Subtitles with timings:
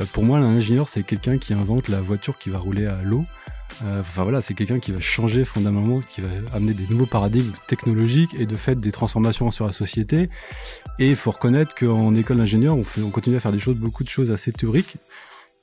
[0.00, 3.22] Euh, pour moi, l'ingénieur, c'est quelqu'un qui invente la voiture qui va rouler à l'eau.
[3.84, 7.52] Euh, enfin voilà, c'est quelqu'un qui va changer fondamentalement, qui va amener des nouveaux paradigmes
[7.66, 10.26] technologiques et de fait des transformations sur la société.
[10.98, 14.04] Et il faut reconnaître qu'en école d'ingénieur, on, on continue à faire des choses, beaucoup
[14.04, 14.96] de choses assez théoriques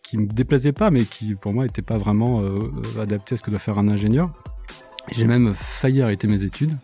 [0.07, 2.59] qui me déplaisaient pas, mais qui pour moi n'étaient pas vraiment euh,
[2.99, 4.31] adaptées à ce que doit faire un ingénieur.
[5.11, 6.77] J'ai même failli arrêter mes études.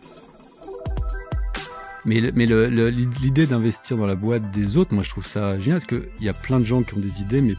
[2.06, 6.24] Mais, l'idée d'investir dans la boîte des autres, moi je trouve ça génial parce qu'il
[6.24, 7.54] y a plein de gens qui ont des idées, mais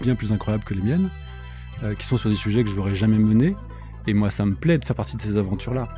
[0.00, 1.10] bien plus incroyables que les miennes,
[1.82, 3.54] euh, qui sont sur des sujets que je n'aurais jamais menés.
[4.06, 5.88] Et moi, ça me plaît de faire partie de ces aventures-là.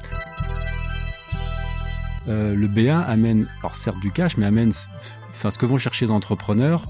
[2.29, 4.73] Euh, le B1 amène, alors certes du cash, mais amène
[5.31, 6.85] enfin, ce que vont chercher les entrepreneurs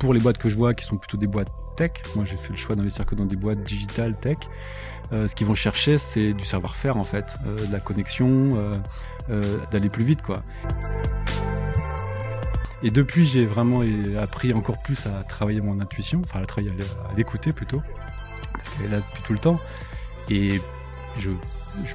[0.00, 1.92] pour les boîtes que je vois qui sont plutôt des boîtes tech.
[2.14, 4.38] Moi, j'ai fait le choix d'investir que dans des boîtes digitales tech.
[5.12, 8.60] Euh, ce qu'ils vont chercher, c'est du savoir-faire en fait, euh, de la connexion,
[9.30, 10.42] euh, d'aller plus vite quoi.
[12.82, 13.80] Et depuis, j'ai vraiment
[14.22, 16.70] appris encore plus à travailler mon intuition, enfin à travailler,
[17.10, 17.82] à l'écouter plutôt,
[18.52, 19.58] parce qu'elle est là depuis tout le temps.
[20.30, 20.60] Et
[21.18, 21.30] je,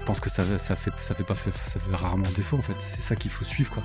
[0.06, 1.36] pense que ça, fait, pas,
[1.94, 2.76] rarement défaut en fait.
[2.80, 3.84] C'est ça qu'il faut suivre quoi,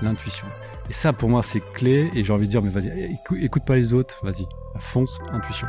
[0.00, 0.46] l'intuition.
[0.88, 2.10] Et ça, pour moi, c'est clé.
[2.14, 4.46] Et j'ai envie de dire, mais vas-y, écoute pas les autres, vas-y,
[4.78, 5.68] fonce, intuition.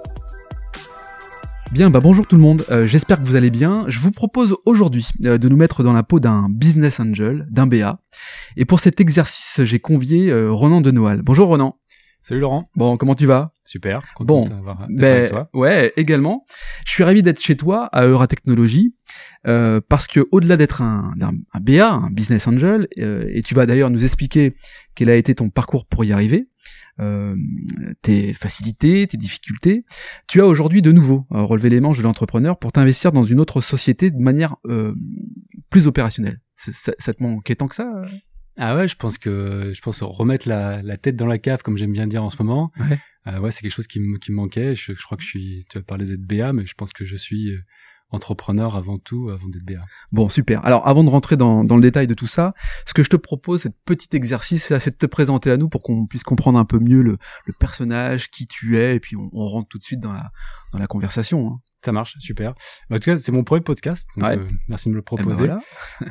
[1.71, 3.85] Bien, bah bonjour tout le monde, euh, j'espère que vous allez bien.
[3.87, 7.65] Je vous propose aujourd'hui euh, de nous mettre dans la peau d'un business angel, d'un
[7.65, 8.01] BA.
[8.57, 11.21] Et pour cet exercice, j'ai convié euh, Ronan de Noël.
[11.23, 11.77] Bonjour Ronan.
[12.21, 12.69] Salut Laurent.
[12.75, 13.45] Bon, comment tu vas?
[13.63, 15.49] Super, content bon, ben, avec toi.
[15.53, 16.45] Ouais, également.
[16.85, 18.93] Je suis ravi d'être chez toi à Euratechnologie
[19.43, 24.03] parce que au-delà d'être un, un, BA, un business angel, et tu vas d'ailleurs nous
[24.03, 24.55] expliquer
[24.93, 26.50] quel a été ton parcours pour y arriver,
[27.01, 27.35] euh,
[28.01, 29.85] tes facilités, tes difficultés,
[30.27, 33.39] tu as aujourd'hui de nouveau euh, relevé les manches de l'entrepreneur pour t'investir dans une
[33.39, 34.93] autre société de manière euh,
[35.69, 36.39] plus opérationnelle.
[36.55, 38.03] Ça, ça, te manquait tant que ça
[38.57, 41.77] ah ouais, je pense que je pense remettre la, la tête dans la cave, comme
[41.77, 42.71] j'aime bien dire en ce moment.
[42.77, 44.75] Ouais, ouais c'est quelque chose qui, me, qui manquait.
[44.75, 45.65] Je, je, crois que je suis.
[45.69, 47.55] Tu as parlé d'être BA, mais je pense que je suis
[48.11, 49.83] entrepreneur avant tout, avant d'être BA.
[50.11, 50.63] Bon, super.
[50.65, 52.53] Alors, avant de rentrer dans, dans, le détail de tout ça,
[52.85, 55.81] ce que je te propose, cette petit exercice, c'est de te présenter à nous pour
[55.81, 59.29] qu'on puisse comprendre un peu mieux le, le, personnage, qui tu es, et puis on,
[59.33, 60.31] on, rentre tout de suite dans la,
[60.71, 61.47] dans la conversation.
[61.47, 61.59] Hein.
[61.83, 62.53] Ça marche, super.
[62.89, 64.07] Bah, en tout cas, c'est mon premier podcast.
[64.15, 65.49] Donc, euh, merci de me le eh ben proposer.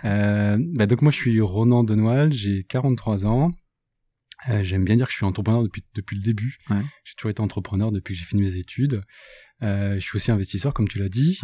[0.05, 3.53] euh, bah, donc moi, je suis Ronan Denoël, j'ai 43 ans.
[4.49, 6.56] Euh, J'aime bien dire que je suis entrepreneur depuis depuis le début.
[6.71, 6.83] Ouais.
[7.05, 9.03] J'ai toujours été entrepreneur depuis que j'ai fini mes études.
[9.62, 11.41] Euh, je suis aussi investisseur, comme tu l'as dit.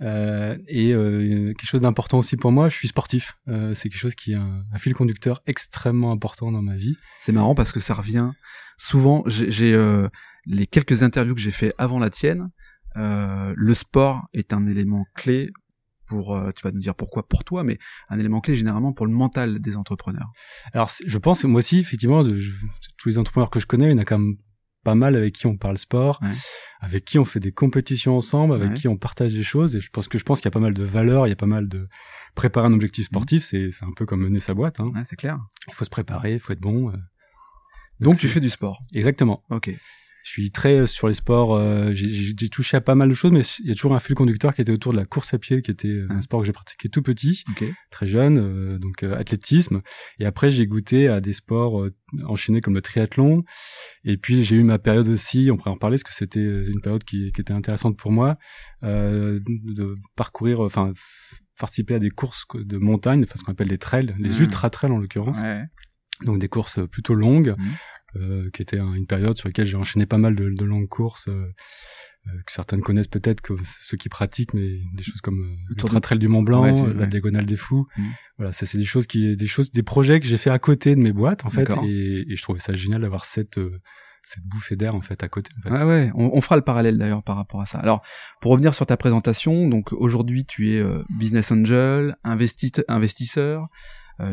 [0.00, 3.38] Euh, et euh, quelque chose d'important aussi pour moi, je suis sportif.
[3.46, 6.96] C'est quelque chose qui est un, fil conducteur extrêmement important dans ma vie.
[7.20, 8.30] C'est marrant parce que ça revient
[8.78, 9.22] souvent.
[9.26, 10.08] J'ai euh,
[10.46, 12.48] les quelques interviews que j'ai fait avant la tienne.
[12.96, 15.50] le sport est un élément clé
[16.10, 17.78] pour, tu vas nous dire pourquoi pour toi, mais
[18.08, 20.32] un élément clé généralement pour le mental des entrepreneurs.
[20.72, 23.94] Alors, je pense que moi aussi, effectivement, tous les entrepreneurs que je connais, il y
[23.94, 24.36] en a quand même
[24.82, 26.20] pas mal avec qui on parle sport,
[26.80, 29.76] avec qui on fait des compétitions ensemble, avec qui on partage des choses.
[29.76, 31.32] Et je pense que je pense qu'il y a pas mal de valeurs, il y
[31.32, 31.88] a pas mal de
[32.34, 33.12] préparer un objectif mmh.
[33.12, 33.44] sportif.
[33.44, 34.80] C'est c'est un peu comme mener sa boîte.
[34.80, 34.92] Hein.
[35.04, 35.38] c'est clair.
[35.68, 36.88] Il faut se préparer, il faut être bon.
[36.88, 36.92] Euh.
[38.00, 38.80] Donc, Donc tu fais du sport.
[38.94, 39.44] Exactement.
[39.50, 39.70] Ok
[40.22, 41.54] je suis très euh, sur les sports.
[41.54, 44.14] Euh, j'ai touché à pas mal de choses, mais il y a toujours un fil
[44.14, 46.46] conducteur qui était autour de la course à pied, qui était euh, un sport que
[46.46, 47.44] j'ai pratiqué tout petit,
[47.90, 49.82] très jeune, donc athlétisme.
[50.18, 51.88] Et après, j'ai goûté à des sports
[52.24, 53.44] enchaînés comme le triathlon.
[54.04, 56.80] Et puis, j'ai eu ma période aussi, on pourrait en parler, parce que c'était une
[56.80, 58.36] période qui, qui, était intéressante pour moi,
[58.82, 60.92] de parcourir, enfin,
[61.58, 64.42] participer à des courses de montagne, enfin ce qu'on appelle les trails, les mmh.
[64.42, 65.38] ultra trails en l'occurrence.
[65.40, 65.64] Ouais.
[66.24, 67.54] Donc des courses plutôt longues.
[67.56, 67.64] Mmh.
[68.16, 71.28] Euh, qui était une période sur laquelle j'ai enchaîné pas mal de, de longues courses
[71.28, 71.46] euh,
[72.26, 76.00] euh, que certaines connaissent peut-être que ceux qui pratiquent mais des choses comme le train
[76.00, 78.02] trail du Mont Blanc la diagonale des fous mmh.
[78.36, 80.96] voilà ça c'est des choses qui des choses des projets que j'ai fait à côté
[80.96, 83.60] de mes boîtes en fait et, et, je trouvais ça génial d'avoir cette
[84.24, 85.50] cette bouffée d'air en fait à côté.
[85.58, 85.70] En fait.
[85.70, 87.78] Ouais, ouais, on, on, fera le parallèle d'ailleurs par rapport à ça.
[87.78, 88.02] Alors,
[88.42, 93.66] pour revenir sur ta présentation, donc aujourd'hui tu es business angel, investisseur, euh,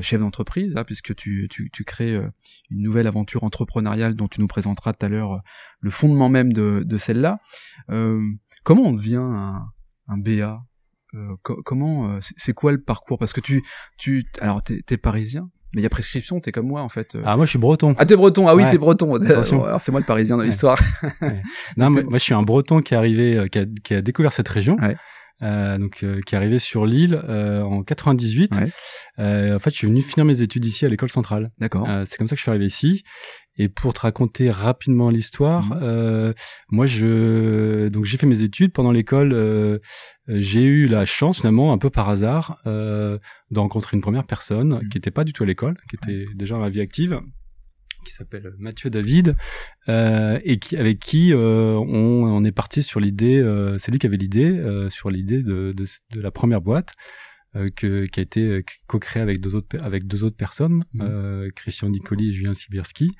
[0.01, 2.27] chef d'entreprise, hein, puisque tu, tu, tu crées euh,
[2.69, 5.39] une nouvelle aventure entrepreneuriale dont tu nous présenteras tout à l'heure euh,
[5.79, 7.39] le fondement même de, de celle-là.
[8.63, 9.65] comment on devient un,
[10.07, 10.61] un BA
[11.41, 13.17] comment c'est quoi le parcours?
[13.17, 13.63] Parce que tu,
[13.97, 17.17] tu, alors t'es es parisien, Mais il y a prescription, t'es comme moi en fait.
[17.23, 17.95] Ah moi je suis breton.
[17.97, 19.15] Ah t'es breton, ah oui t'es breton.
[19.21, 20.77] Alors c'est moi le parisien dans l'histoire.
[21.77, 24.33] Non mais moi je suis un breton qui est arrivé, qui a, qui a découvert
[24.33, 24.77] cette région.
[25.43, 28.55] Euh, donc euh, qui est arrivé sur l'île euh, en 98.
[28.55, 29.53] Ouais.
[29.53, 31.51] en fait, je suis venu finir mes études ici à l'école centrale.
[31.59, 31.87] D'accord.
[32.05, 33.03] c'est comme ça que je suis arrivé ici.
[33.59, 36.33] Et pour te raconter rapidement l'histoire, mhm.
[36.69, 39.79] moi je donc j'ai fait mes études pendant l'école.
[40.27, 43.19] j'ai eu la chance finalement, un peu par hasard, de
[43.55, 44.89] rencontrer une première personne mhm.
[44.89, 47.19] qui n'était pas du tout à l'école, qui était déjà dans la vie active
[48.07, 49.35] qui s'appelle Mathieu David
[49.89, 53.99] euh, et qui avec qui euh, on, on, est parti sur l'idée euh, c'est lui
[53.99, 56.93] qui avait l'idée euh, sur l'idée de, de, de, la première boîte
[57.55, 61.49] euh, que, qui a été co-créée avec deux autres avec deux autres personnes mmh.
[61.55, 63.11] Christian Nicoli et Julien Sibierski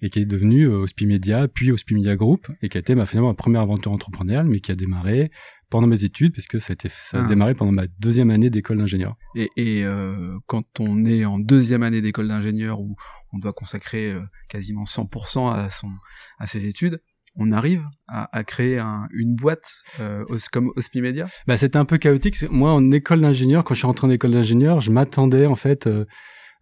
[0.00, 3.34] et qui est devenu Hospimedia puis Hospimedia Group et qui a été ma, finalement ma
[3.34, 5.30] première aventure entrepreneuriale mais qui a démarré
[5.70, 7.28] pendant mes études, parce que ça a été ça a ah.
[7.28, 9.16] démarré pendant ma deuxième année d'école d'ingénieur.
[9.36, 12.96] Et, et euh, quand on est en deuxième année d'école d'ingénieur où
[13.32, 15.90] on doit consacrer euh, quasiment 100% à son
[16.38, 17.00] à ses études,
[17.36, 21.98] on arrive à, à créer un, une boîte euh, comme Hospimedia Bah c'était un peu
[21.98, 22.36] chaotique.
[22.50, 25.86] Moi en école d'ingénieur, quand je suis rentré en école d'ingénieur, je m'attendais en fait
[25.86, 26.04] euh,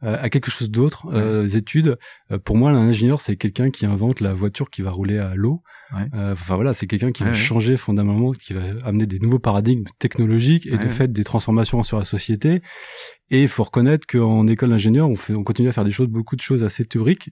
[0.02, 1.06] à quelque chose d'autre.
[1.12, 1.98] Euh, études,
[2.30, 5.62] euh, pour moi, l'ingénieur, c'est quelqu'un qui invente la voiture qui va rouler à l'eau.
[5.92, 10.66] Enfin voilà, c'est quelqu'un qui va changer fondamentalement, qui va amener des nouveaux paradigmes technologiques
[10.66, 12.62] et de fait des transformations sur la société.
[13.30, 16.08] Et il faut reconnaître qu'en école d'ingénieur, on, fait, on continue à faire des choses,
[16.08, 17.30] beaucoup de choses assez théoriques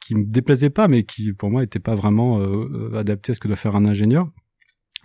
[0.00, 2.40] qui me déplaisaient pas, mais qui pour moi n'étaient pas vraiment
[2.94, 4.30] adaptées à ce que doit faire un ingénieur.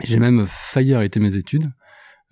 [0.04, 1.68] J'ai même failli arrêter mes études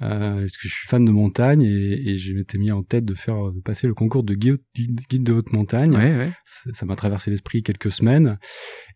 [0.02, 3.06] euh, parce que je suis fan de montagne et, et je m'étais mis en tête
[3.06, 5.96] de faire de passer le concours de guide, guide de haute montagne.
[5.96, 6.32] Ouais, ouais.
[6.74, 8.38] Ça m'a traversé l'esprit quelques semaines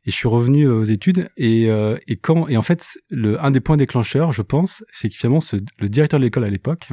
[0.05, 3.41] et je suis revenu euh, aux études et, euh, et quand et en fait le
[3.43, 6.49] un des points déclencheurs, je pense, c'est que finalement ce, le directeur de l'école à
[6.49, 6.89] l'époque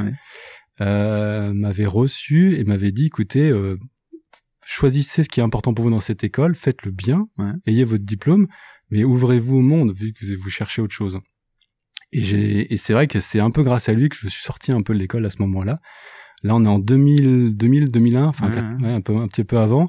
[0.81, 3.79] euh, m'avait reçu et m'avait dit écoutez euh,
[4.67, 7.27] choisissez ce qui est important pour vous dans cette école, faites-le bien,
[7.67, 8.49] ayez votre diplôme,
[8.91, 11.21] mais ouvrez-vous au monde vu que vous cherchez autre chose.
[12.13, 14.73] Et, et c'est vrai que c'est un peu grâce à lui que je suis sorti
[14.73, 15.81] un peu de l'école à ce moment-là.
[16.45, 18.51] Là, on est en 2000, 2000, 2001, enfin
[18.83, 19.89] un peu un petit peu avant.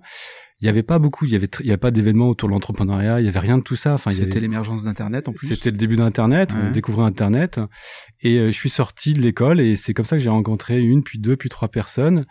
[0.62, 2.54] Il y avait pas beaucoup, il y avait il y a pas d'événements autour de
[2.54, 3.94] l'entrepreneuriat, il y avait rien de tout ça.
[3.94, 5.48] Enfin, c'était l'émergence d'internet en plus.
[5.48, 7.60] C'était le début d'internet, on découvrait internet
[8.22, 11.04] et euh, je suis sorti de l'école et c'est comme ça que j'ai rencontré une
[11.04, 12.25] puis deux puis trois personnes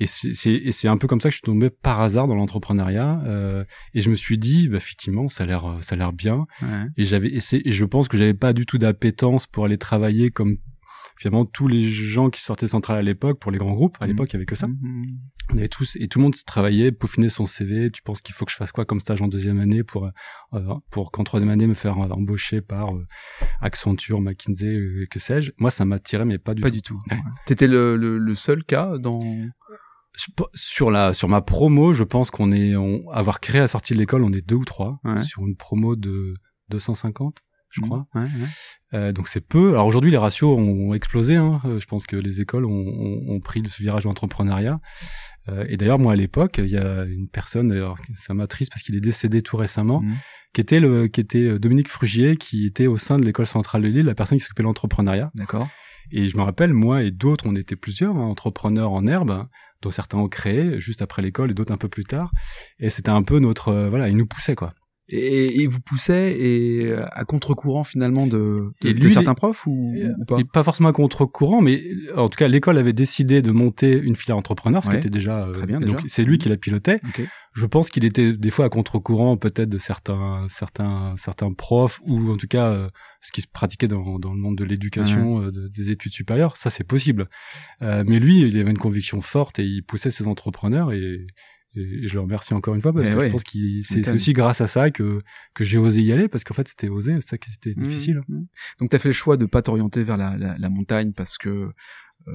[0.00, 3.20] et c'est un peu comme ça que je suis tombé par hasard dans l'entrepreneuriat.
[3.26, 6.46] Euh, et je me suis dit, bah, effectivement, ça a l'air, ça a l'air bien.
[6.96, 10.30] Et j'avais, et, et, je pense que j'avais pas du tout d'appétence pour aller travailler
[10.30, 10.56] comme
[11.20, 13.98] finalement tous les gens qui sortaient central à l'époque pour les grands groupes.
[14.00, 14.08] À mmh.
[14.08, 14.68] l'époque, il y avait que ça.
[14.68, 15.18] Mmh.
[15.52, 17.90] On avait tous et tout le monde travaillait, peaufinait son CV.
[17.90, 20.10] Tu penses qu'il faut que je fasse quoi comme stage en deuxième année pour
[20.54, 23.06] euh, pour qu'en troisième année me faire embaucher par euh,
[23.60, 25.52] Accenture, McKinsey, euh, que sais-je?
[25.58, 26.66] Moi, ça m'attirait, mais pas du tout.
[26.66, 26.98] Pas du tout.
[27.44, 29.20] T'étais le, le, le seul cas dans
[30.54, 33.98] sur la sur ma promo, je pense qu'on est on, avoir créé à sortie de
[33.98, 36.34] l'école, on est deux ou trois sur une promo de
[36.70, 37.84] 250, je mmh.
[37.84, 38.06] crois.
[38.14, 38.48] Ouais, ouais.
[38.94, 39.70] Euh, donc c'est peu.
[39.70, 41.36] Alors aujourd'hui, les ratios ont, explosé.
[41.36, 41.60] Hein.
[41.64, 44.80] Euh, je pense que les écoles ont, ont, ont pris ce virage d'entrepreneuriat.
[45.48, 48.72] Euh, et d'ailleurs, moi à l'époque, il y a une personne, d'ailleurs, ça m'a triste
[48.72, 50.14] parce qu'il est décédé tout récemment, mmh.
[50.52, 53.82] qui était le qui était euh, Dominique Frugier, qui était au sein de l'école centrale
[53.82, 55.30] de Lille, la personne qui s'occupait de l'entrepreneuriat.
[55.34, 55.68] D'accord.
[56.12, 59.46] Et je me rappelle, moi et d'autres, on était plusieurs hein, entrepreneurs en herbe
[59.82, 62.30] dont certains ont créé juste après l'école et d'autres un peu plus tard.
[62.78, 64.74] Et c'était un peu notre, euh, voilà, il nous poussait quoi.
[65.12, 69.96] Et, et vous poussait et euh, à contre-courant finalement de, de, de certains profs ou,
[69.96, 70.36] ou, pas?
[70.52, 71.82] Pas forcément à contre-courant, mais
[72.16, 75.48] en tout cas l'école avait décidé de monter une filière entrepreneur, ce qui était déjà,
[75.48, 75.80] euh, très bien.
[75.80, 77.00] Donc c'est lui qui la pilotait.
[77.08, 77.26] Okay.
[77.56, 82.30] Je pense qu'il était des fois à contre-courant peut-être de certains certains certains profs ou
[82.30, 82.88] en tout cas euh,
[83.20, 85.50] ce qui se pratiquait dans, dans le monde de l'éducation, ouais.
[85.74, 86.56] des études supérieures.
[86.56, 87.28] Ça c'est possible.
[87.80, 91.26] mais lui, il avait une conviction forte et il poussait ses entrepreneurs et
[91.76, 94.60] et je le remercie encore une fois parce que je pense que c'est aussi grâce
[94.60, 95.22] à ça que
[95.54, 97.82] que j'ai osé y aller parce qu'en fait c'était osé, c'est ça qui était mmh,
[97.82, 98.22] difficile.
[98.28, 98.42] Mmh.
[98.80, 101.38] Donc tu as fait le choix de pas t'orienter vers la, la, la, montagne parce
[101.38, 101.72] que
[102.28, 102.32] euh,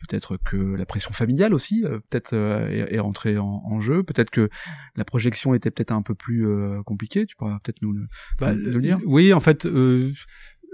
[0.00, 4.02] peut-être que la pression familiale aussi euh, peut-être euh, est, est, rentrée en, en jeu,
[4.02, 4.48] peut-être que
[4.96, 7.26] la projection était peut-être un peu plus euh, compliquée.
[7.26, 8.06] Tu pourras peut-être nous le,
[8.38, 8.98] bah, le dire.
[9.04, 9.66] Oui, en fait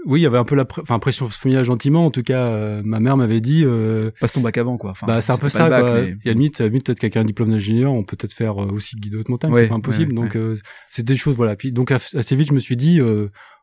[0.05, 2.05] oui, il y avait un peu la enfin pression familiale gentiment.
[2.05, 3.63] En tout cas, euh, ma mère m'avait dit.
[3.65, 4.91] Euh, Passe ton bac avant, quoi.
[4.91, 5.67] Enfin, bah, c'est un peu ça.
[5.67, 6.01] Bac, quoi.
[6.01, 6.15] Mais...
[6.23, 8.67] Il y a limite, limite peut-être quelqu'un un diplôme d'ingénieur, on peut peut-être faire euh,
[8.67, 9.51] aussi guide de haute montagne.
[9.51, 10.13] Ouais, c'est pas impossible.
[10.13, 10.57] Ouais, donc, euh,
[10.89, 11.35] c'est des choses.
[11.35, 11.55] Voilà.
[11.55, 13.01] Puis donc assez vite, je me suis dit.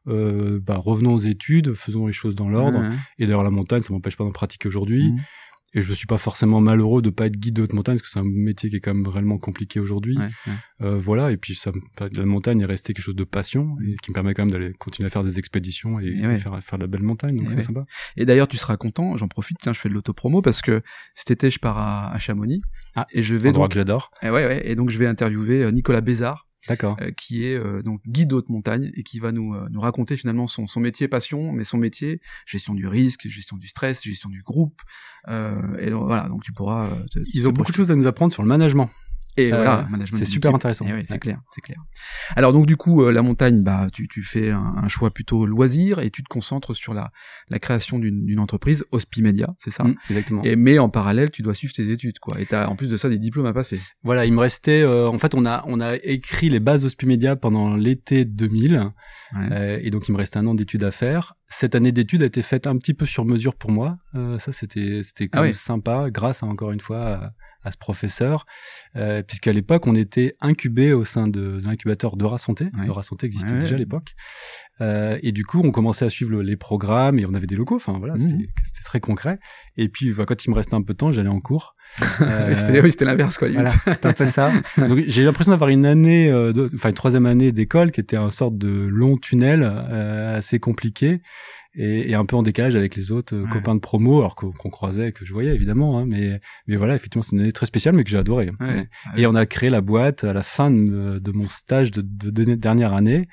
[0.09, 2.83] Euh, bah, revenons aux études, faisons les choses dans l'ordre.
[3.19, 5.11] Et d'ailleurs, la montagne, ça m'empêche pas d'en pratiquer aujourd'hui.
[5.11, 5.17] Mmh.
[5.75, 8.11] Et je suis pas forcément malheureux de pas être guide de haute montagne parce que
[8.11, 10.19] c'est un métier qui est quand même vraiment compliqué aujourd'hui.
[10.81, 14.11] Euh, voilà, et puis ça, la montagne est restée quelque chose de passion et qui
[14.11, 16.89] me permet quand même d'aller continuer à faire des expéditions et, faire, faire de la
[16.89, 17.85] belle montagne, donc c'est sympa.
[18.17, 20.83] Et d'ailleurs, tu seras content, j'en profite, tiens, je fais de l'autopromo parce que
[21.15, 22.63] cet été je pars à, Chamonix
[22.95, 24.11] ah, et je vais donc que j'adore.
[24.23, 26.97] Et ouais, ouais, et donc je vais interviewer euh, Nicolas Bézard D'accord.
[27.01, 30.17] Euh, qui est euh, donc guide haute montagne et qui va nous, euh, nous raconter
[30.17, 34.29] finalement son, son métier passion, mais son métier gestion du risque, gestion du stress, gestion
[34.31, 34.81] du groupe.
[35.29, 36.91] et donc, voilà, donc tu pourras.
[37.35, 38.91] Ils ont beaucoup de choses à nous apprendre sur le management.
[39.37, 40.85] Et voilà, c'est super intéressant.
[40.89, 41.79] Eh c'est clair, c'est clair.
[42.37, 46.11] Alors donc du coup, la montagne, bah tu, tu fais un, choix plutôt loisir et
[46.11, 47.13] tu te concentres sur la,
[47.49, 49.85] la création d'une entreprise, Hospimedia, c'est ça?
[49.85, 50.43] Mmh, Exactement.
[50.45, 52.39] Et mais en parallèle, tu dois suivre tes études, quoi.
[52.41, 53.81] Et t'as en plus de ça des diplômes à passer.
[54.03, 57.75] Voilà, il me restait, en fait, on a on a écrit les bases d'Hospimedia pendant
[57.77, 58.91] l'été 2000,
[59.35, 59.81] ouais.
[59.83, 61.35] et donc il me restait un an d'études à faire.
[61.49, 63.97] Cette année d'études a été faite un petit peu sur mesure pour moi.
[64.39, 67.33] ça, c'était c'était quand ah même sympa, grâce à encore une fois
[67.65, 68.47] à ce professeur,
[68.97, 72.67] euh, puisqu'à l'époque on était incubé au sein de, l'incubateur Dora Santé.
[72.87, 74.15] Dora Santé existait déjà à l'époque,
[74.81, 77.77] euh, et du coup on commençait à suivre les programmes et on avait des locaux.
[77.77, 78.19] Enfin voilà, mmh.
[78.19, 79.39] c'était très concret.
[79.77, 81.75] Et puis bah, quand il me restait un peu de temps, j'allais en cours.
[82.21, 83.49] Euh, oui, c'était l'inverse quoi.
[83.49, 84.53] Voilà, c'était un peu ça.
[84.79, 88.31] Donc j'ai l'impression d'avoir une année, euh, enfin une troisième année d'école qui était un
[88.31, 91.21] sorte de long tunnel euh, assez compliqué
[91.75, 94.71] et, et, un peu en décalage avec les autres euh, copains de promo, alors qu'on
[94.71, 95.99] croisait, que je voyais évidemment.
[95.99, 98.51] Hein, mais, mais voilà, effectivement, c'est une année très spéciale, mais que j'ai adoré.
[99.17, 102.55] Et, on a créé la boîte à la fin de, de mon stage de, de,
[102.55, 103.29] dernière année,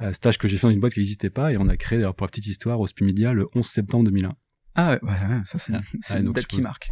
[0.00, 1.98] euh, stage que j'ai fait dans une boîte qui n'existait pas, et on a créé,
[1.98, 4.34] alors pour la petite histoire, Hospimedia le 11 septembre 2001.
[4.76, 6.90] Ah ouais, ouais, ça c'est ah, une date qui marque.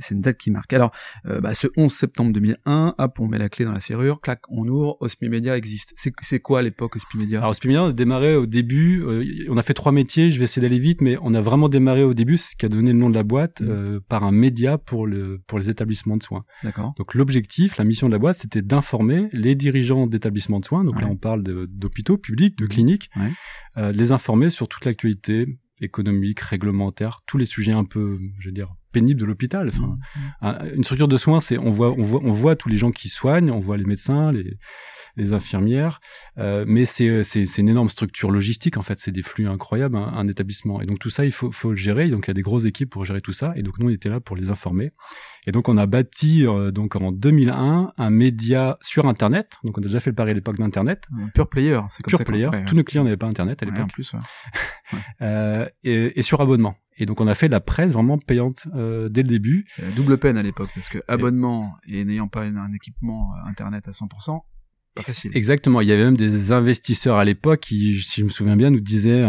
[0.00, 0.72] c'est une date qui marque.
[0.72, 0.90] Alors,
[1.26, 4.40] euh, bah, ce 11 septembre 2001, hop, on met la clé dans la serrure, clac,
[4.48, 5.94] on ouvre, Hospimedia existe.
[5.96, 9.62] C'est quoi à l'époque Hospimedia Alors Hospimedia, on a démarré au début, euh, on a
[9.62, 12.36] fait trois métiers, je vais essayer d'aller vite, mais on a vraiment démarré au début,
[12.36, 13.68] ce qui a donné le nom de la boîte, mmh.
[13.68, 16.44] euh, par un média pour, le, pour les établissements de soins.
[16.64, 16.94] D'accord.
[16.98, 21.00] Donc l'objectif, la mission de la boîte, c'était d'informer les dirigeants d'établissements de soins, donc
[21.00, 22.68] là on parle d'hôpitaux publics, de mmh.
[22.68, 23.10] cliniques,
[23.76, 28.74] les informer sur toute l'actualité économique, réglementaire, tous les sujets un peu, je veux dire,
[28.92, 29.68] pénibles de l'hôpital.
[29.68, 29.98] Enfin,
[30.42, 30.76] mmh.
[30.76, 33.08] une structure de soins, c'est on voit, on voit, on voit tous les gens qui
[33.08, 34.56] soignent, on voit les médecins, les
[35.16, 36.00] les infirmières,
[36.38, 39.96] euh, mais c'est c'est c'est une énorme structure logistique en fait, c'est des flux incroyables
[39.96, 40.80] un, un, établissement.
[40.80, 42.08] Et donc tout ça, il faut faut le gérer.
[42.08, 43.52] Donc il y a des grosses équipes pour gérer tout ça.
[43.56, 44.92] Et donc nous on était là pour les informer.
[45.46, 49.52] Et donc on a bâti euh, donc en 2001 un média sur Internet.
[49.62, 51.04] Donc on a déjà fait le pari à l'époque d'Internet.
[51.34, 52.50] Pure player, c'est comme Pure player.
[52.66, 53.84] Tous nos clients n'avaient pas Internet à l'époque.
[53.84, 54.12] en plus.
[55.22, 56.76] euh, et, et, sur abonnement.
[56.96, 59.66] Et donc on a fait de la presse vraiment payante euh, dès le début.
[59.96, 63.90] Double peine à l'époque parce que abonnement et, n'ayant pas un, équipement euh, internet à
[63.90, 64.40] 100%,
[64.94, 65.30] pas facile.
[65.34, 65.80] Exactement.
[65.80, 68.80] Il y avait même des investisseurs à l'époque qui, si je me souviens bien, nous
[68.80, 69.24] disaient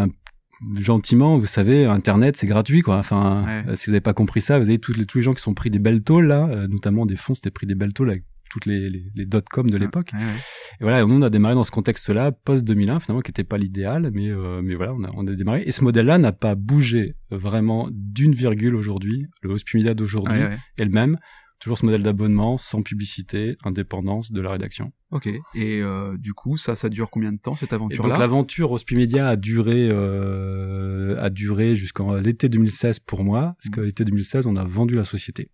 [0.79, 2.97] gentiment, vous savez, Internet, c'est gratuit, quoi.
[2.97, 5.33] Enfin, euh, si vous n'avez pas compris ça, vous avez tous les, tous les gens
[5.33, 7.93] qui sont pris des belles tôles, là, euh, notamment des fonds, c'était pris des belles
[7.93, 10.11] tôles avec toutes les, les, les dot-com de l'époque.
[10.13, 14.29] Et voilà, on a démarré dans ce contexte-là, post-2001, finalement, qui n'était pas l'idéal, mais,
[14.31, 15.63] euh, mais voilà, on a, on a démarré.
[15.65, 19.25] Et ce modèle-là n'a pas bougé vraiment d'une virgule aujourd'hui.
[19.41, 20.39] Le Hospimedia d'aujourd'hui
[20.77, 21.17] est le même
[21.65, 24.91] toujours ce modèle d'abonnement, sans publicité, indépendance de la rédaction.
[25.09, 25.25] Ok.
[25.55, 29.27] Et euh, du coup, ça, ça dure combien de temps cette aventure-là Donc l'aventure Hospimedia
[29.27, 33.71] a duré, euh, a duré jusqu'en l'été 2016 pour moi, parce mmh.
[33.71, 35.49] qu'à l'été 2016, on a vendu la société.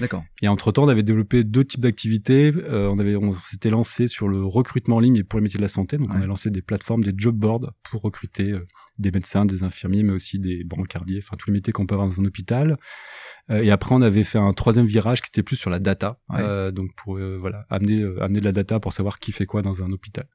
[0.00, 0.24] D'accord.
[0.42, 2.52] Et entre temps, on avait développé deux types d'activités.
[2.56, 5.58] Euh, on avait, on s'était lancé sur le recrutement en ligne et pour les métiers
[5.58, 5.98] de la santé.
[5.98, 8.66] Donc, on a lancé des plateformes, des job boards pour recruter euh,
[8.98, 12.08] des médecins, des infirmiers, mais aussi des brancardiers, enfin tous les métiers qu'on peut avoir
[12.08, 12.76] dans un hôpital.
[13.50, 16.18] Euh, et après, on avait fait un troisième virage qui était plus sur la data,
[16.32, 19.62] euh, donc pour euh, voilà amener amener de la data pour savoir qui fait quoi
[19.62, 20.26] dans un hôpital.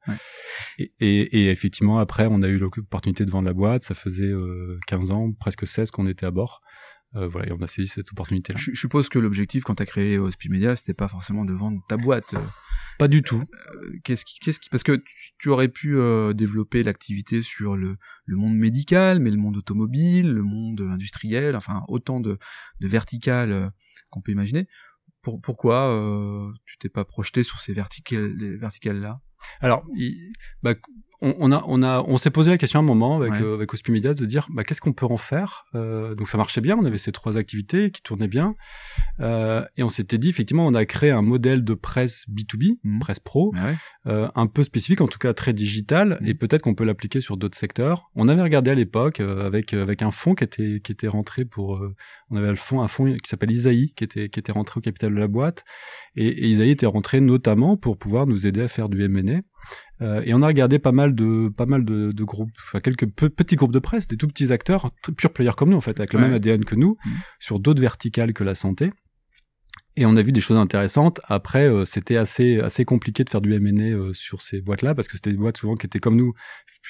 [0.78, 3.84] Et, et, et, effectivement, après, on a eu l'opportunité de vendre la boîte.
[3.84, 4.32] Ça faisait
[4.88, 6.62] 15 ans, presque 16 qu'on était à bord.
[7.16, 8.60] Euh, voilà, et on a saisi cette opportunité-là.
[8.60, 11.98] Je, suppose que l'objectif quand tu as créé Hospimedia, c'était pas forcément de vendre ta
[11.98, 12.36] boîte.
[13.00, 13.42] Pas du tout.
[13.42, 15.01] Euh, qu'est-ce qui, qu'est-ce qui, parce que
[15.38, 20.30] tu, aurais pu euh, développer l'activité sur le, le monde médical, mais le monde automobile,
[20.30, 22.38] le monde industriel, enfin autant de,
[22.82, 23.70] de verticales euh,
[24.10, 24.68] qu'on peut imaginer.
[25.22, 29.20] Pour, pourquoi tu t'es pas projeté sur ces verticales, verticales là
[29.60, 29.86] Alors,
[30.63, 30.75] bah,
[31.22, 33.42] on, a, on a, on s'est posé la question un moment avec ouais.
[33.42, 36.78] euh, avec de dire, bah, qu'est-ce qu'on peut en faire euh, Donc ça marchait bien,
[36.78, 38.56] on avait ces trois activités qui tournaient bien,
[39.20, 43.00] euh, et on s'était dit effectivement, on a créé un modèle de presse B2B, mmh.
[43.00, 43.72] presse pro, ah
[44.08, 46.28] euh, un peu spécifique, en tout cas très digital, mmh.
[46.28, 48.10] et peut-être qu'on peut l'appliquer sur d'autres secteurs.
[48.16, 51.44] On avait regardé à l'époque euh, avec avec un fonds qui était qui était rentré
[51.44, 51.82] pour,
[52.30, 54.82] on avait le fonds, un fonds qui s'appelle Isaïe, qui était qui était rentré au
[54.82, 55.64] capital de la boîte,
[56.16, 59.42] et, et Isaïe était rentré notamment pour pouvoir nous aider à faire du M&A.
[60.01, 63.08] Euh, et on a regardé pas mal de pas mal de, de groupes, enfin quelques
[63.08, 66.13] petits groupes de presse, des tout petits acteurs, pure players comme nous en fait, avec
[66.13, 67.10] le même ADN que nous, mmh.
[67.39, 68.92] sur d'autres verticales que la santé
[70.00, 71.20] et on a vu des choses intéressantes.
[71.27, 75.10] Après, euh, c'était assez assez compliqué de faire du M&A euh, sur ces boîtes-là parce
[75.10, 76.34] que c'était des boîtes souvent qui étaient comme nous,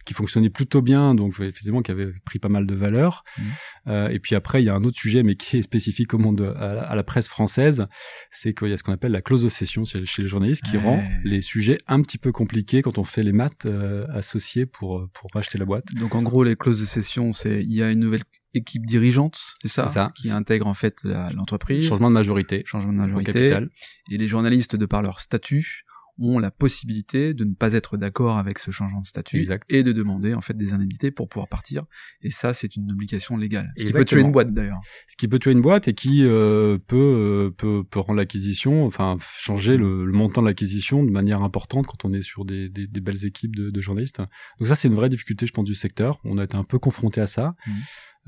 [0.06, 3.24] qui fonctionnaient plutôt bien, donc effectivement qui avaient pris pas mal de valeur.
[3.38, 3.42] Mmh.
[3.88, 6.20] Euh, et puis après, il y a un autre sujet, mais qui est spécifique au
[6.20, 7.88] monde à la, presse française,
[8.30, 10.78] c'est qu'il y a ce qu'on appelle la clause de cession chez, les journalistes, qui
[10.78, 13.66] rend les sujets un petit peu compliqués quand on fait les maths
[14.14, 15.86] associés pour pour racheter la boîte.
[15.96, 19.40] Donc en gros, les clauses de cession, c'est il y a une nouvelle équipe dirigeante,
[19.62, 21.88] c'est ça, ça, qui intègre en fait l'entreprise.
[21.88, 22.64] Changement de majorité.
[22.66, 23.32] Changement de majorité.
[23.34, 23.70] Capital.
[24.12, 25.86] Et les journalistes, de par leur statut,
[26.20, 29.92] ont la possibilité de ne pas être d'accord avec ce changement de statut et de
[29.92, 31.86] demander en fait des indemnités pour pouvoir partir.
[32.22, 33.72] Et ça, c'est une obligation légale.
[33.78, 34.82] Ce qui peut tuer une boîte d'ailleurs.
[35.08, 38.86] Ce qui peut tuer une boîte et qui euh, peut, euh, peut peut rendre l'acquisition,
[38.86, 42.88] enfin changer le, montant de l'acquisition de manière importante quand on est sur des, des,
[42.88, 44.20] des belles équipes de, de, journalistes.
[44.60, 46.20] Donc ça, c'est une vraie difficulté, je pense, du secteur.
[46.26, 47.56] On a été un peu confronté à ça.
[47.66, 47.72] Mmh.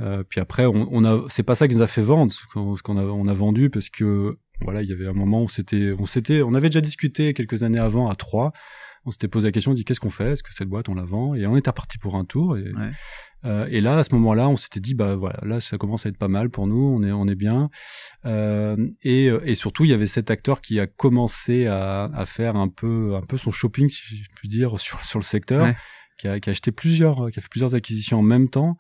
[0.01, 2.46] Euh, puis après, on, on a, c'est pas ça qui nous a fait vendre, ce
[2.81, 5.93] qu'on a, on a vendu parce que voilà, il y avait un moment où c'était,
[5.98, 8.51] on s'était, on avait déjà discuté quelques années avant à trois.
[9.03, 10.34] On s'était posé la question, on dit qu'est-ce qu'on fait?
[10.34, 11.34] Est-ce que cette boîte on la vend?
[11.34, 12.55] Et on était reparti pour un tour.
[12.55, 12.65] Et,
[13.46, 16.10] euh, et là, à ce moment-là, on s'était dit bah voilà, là ça commence à
[16.10, 17.72] être pas mal pour nous, on est on est bien.
[18.25, 22.55] Euh, et, et surtout, il y avait cet acteur qui a commencé à, à faire
[22.55, 25.74] un peu un peu son shopping, si je puis dire, sur sur le secteur
[26.21, 28.77] qui a, qui a acheté plusieurs, qui a fait plusieurs acquisitions en même temps.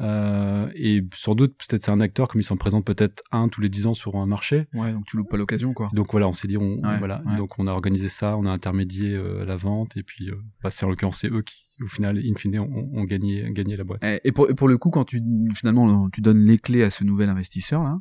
[0.00, 3.62] Euh, et sans doute, peut-être c'est un acteur comme il s'en présente peut-être un tous
[3.62, 4.66] les dix ans sur un marché.
[4.74, 5.88] Ouais, donc tu loupes pas l'occasion, quoi.
[5.94, 9.14] Donc voilà, on s'est dit, on, voilà, donc on a organisé ça, on a intermédié
[9.14, 12.18] euh, la vente, et puis euh, bah, c'est en l'occurrence c'est eux qui, au final,
[12.18, 14.04] in fine, ont, gagné, gagné la boîte.
[14.22, 15.22] Et pour, pour le coup, quand tu
[15.54, 17.98] finalement tu donnes les clés à ce nouvel investisseur là,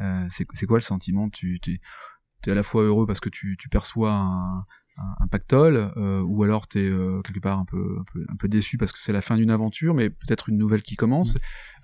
[0.00, 1.30] euh, c'est quoi le sentiment?
[1.30, 4.64] Tu es, à la fois heureux parce que tu, tu perçois un,
[4.96, 8.48] un, pactole euh, ou alors t'es euh, quelque part un peu, un peu un peu
[8.48, 11.34] déçu parce que c'est la fin d'une aventure mais peut-être une nouvelle qui commence.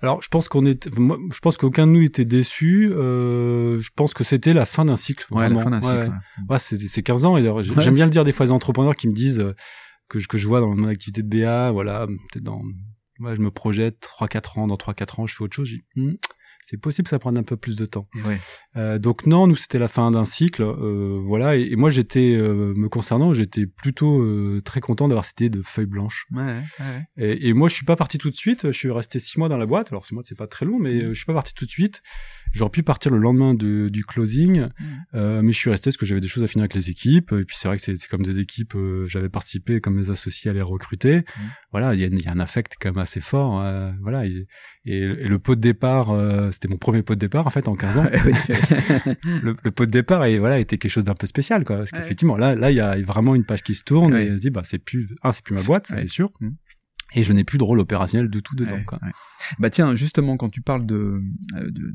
[0.01, 3.89] Alors je pense qu'on est moi, je pense qu'aucun de nous était déçu euh, je
[3.95, 6.11] pense que c'était la fin d'un cycle ouais, la fin d'un cycle
[6.49, 9.07] ouais, c'est c'est 15 ans et j'aime bien le dire des fois les entrepreneurs qui
[9.07, 9.53] me disent
[10.09, 12.61] que je que je vois dans mon activité de BA voilà peut-être dans
[13.19, 15.71] ouais, je me projette 3 4 ans dans 3 4 ans je fais autre chose
[16.69, 18.09] c'est possible que ça prenne un peu plus de temps.
[18.75, 21.55] Euh, donc non, nous c'était la fin d'un cycle, euh, voilà.
[21.55, 25.61] Et, moi j'étais, euh, me concernant, j'étais plutôt euh, très content d'avoir cette idée de
[25.61, 26.25] feuille blanche.
[26.33, 26.61] Ouais,
[27.15, 28.67] et, et, moi je suis pas parti tout de suite.
[28.67, 29.93] Je suis resté six mois dans la boîte.
[29.93, 31.07] Alors six mois c'est pas très long, mais mm.
[31.09, 32.01] je suis pas parti tout de suite.
[32.53, 34.85] J'aurais pu partir le lendemain de, du closing, mm.
[35.15, 37.31] euh, mais je suis resté parce que j'avais des choses à finir avec les équipes.
[37.33, 40.51] Et puis c'est vrai que c'est comme des équipes, euh, j'avais participé comme mes associés
[40.51, 41.19] à les recruter.
[41.19, 41.41] Mm.
[41.71, 43.61] Voilà, il y, y, a un affect quand même assez fort.
[43.61, 44.47] Euh, voilà, et,
[44.85, 47.75] et, le pot de départ, euh, c'était mon premier pot de départ en fait en
[47.77, 48.05] 15 ans.
[49.23, 51.91] le, le, pot de départ et voilà était quelque chose d'un peu spécial quoi, parce
[51.91, 54.41] qu'effectivement là là il y a vraiment une page qui se tourne et on se
[54.41, 56.31] dit bah c'est plus un c'est plus ma boîte, c'est sûr.
[56.39, 56.49] Mm
[57.13, 58.83] et je n'ai plus de rôle opérationnel du tout dedans.
[58.85, 58.99] quoi.
[59.59, 61.21] Bah tiens, justement, quand tu parles de,
[61.55, 61.93] euh, de,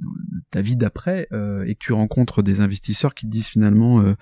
[0.51, 4.15] ta vie d'après euh, et que tu rencontres des investisseurs qui te disent finalement euh,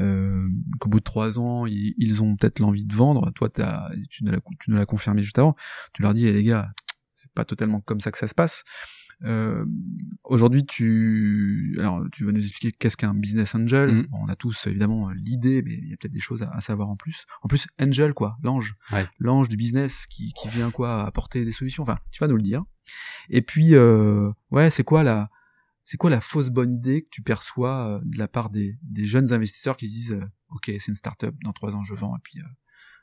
[0.00, 0.46] euh
[0.78, 4.76] qu'au bout de trois ans, ils, ont peut-être l'envie de vendre, toi as, tu ne
[4.76, 5.56] l'as confirmé juste avant,
[5.92, 6.70] tu leur dis, eh, les gars,
[7.14, 8.64] c'est pas totalement comme ça que ça se passe.
[9.24, 9.64] Euh,
[10.24, 13.92] Aujourd'hui, tu, alors, tu vas nous expliquer qu'est-ce qu'un business angel.
[13.92, 14.08] Mm.
[14.12, 16.96] on a tous évidemment l'idée, mais il y a peut-être des choses à, savoir en
[16.96, 17.26] plus.
[17.42, 18.74] En plus, angel quoi, l'ange,
[19.18, 21.84] l'ange du business qui, qui vient quoi apporter des solutions.
[21.84, 22.64] Enfin, tu vas nous le dire.
[23.30, 25.30] Et puis, euh, ouais, c'est quoi la,
[25.86, 29.06] c'est quoi la fausse bonne idée que tu perçois euh, de la part des, des
[29.06, 32.16] jeunes investisseurs qui se disent, euh, ok, c'est une startup, dans trois ans je vends
[32.16, 32.44] et puis euh,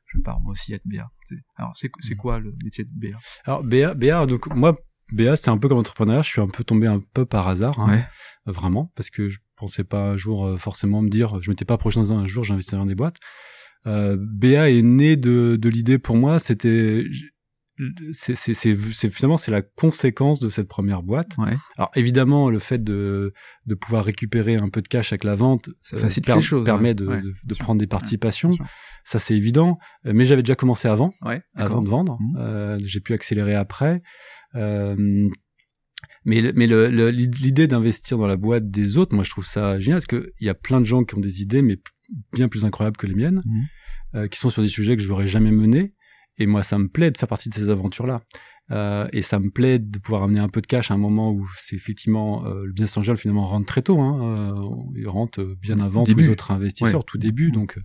[0.06, 1.10] je pars moi aussi être BA.
[1.56, 2.18] Alors c'est c'est mm.
[2.18, 4.78] quoi le métier de BA Alors BA, BA, donc moi
[5.14, 6.24] BA, c'était un peu comme entrepreneur.
[6.24, 8.04] Je suis un peu tombé un peu par hasard, hein,
[8.46, 11.78] vraiment, parce que je pensais pas un jour euh, forcément me dire, je m'étais pas
[11.78, 13.18] projeté dans un jour, j'investirais dans des boîtes.
[13.86, 17.06] Euh, BA est né de, de l'idée pour moi, c'était
[18.14, 18.76] c'est c'est
[19.10, 21.36] finalement c'est la conséquence de cette première boîte.
[21.38, 21.58] Ouais.
[21.76, 23.34] Alors évidemment le fait de
[23.66, 27.20] de pouvoir récupérer un peu de cash avec la vente, ça euh, choses, permet de,
[27.46, 28.52] de, prendre des participations.
[29.04, 29.80] ça c'est évident.
[30.06, 31.14] Mais j'avais déjà commencé avant,
[31.56, 32.18] avant de vendre.
[32.20, 32.38] Mmh.
[32.38, 34.02] Euh, J'ai pu accélérer après.
[34.56, 35.30] Euh,
[36.26, 36.68] mais mais
[37.12, 40.48] l'idée d'investir dans la boîte des autres, moi je trouve ça génial parce que il
[40.48, 41.80] y a plein de gens qui ont des idées, mais
[42.32, 43.62] bien plus incroyables que les miennes, mmh.
[44.16, 45.94] euh, qui sont sur des sujets que je n'aurais jamais menés.
[46.40, 48.22] Et moi, ça me plaît de faire partie de ces aventures-là.
[48.72, 51.32] Euh, et ça me plaît de pouvoir amener un peu de cash à un moment
[51.32, 54.00] où c'est effectivement euh, le business angel finalement rentre très tôt.
[54.00, 57.52] Hein, euh, il rentre bien avant tous les autres investisseurs, tout début.
[57.52, 57.78] Donc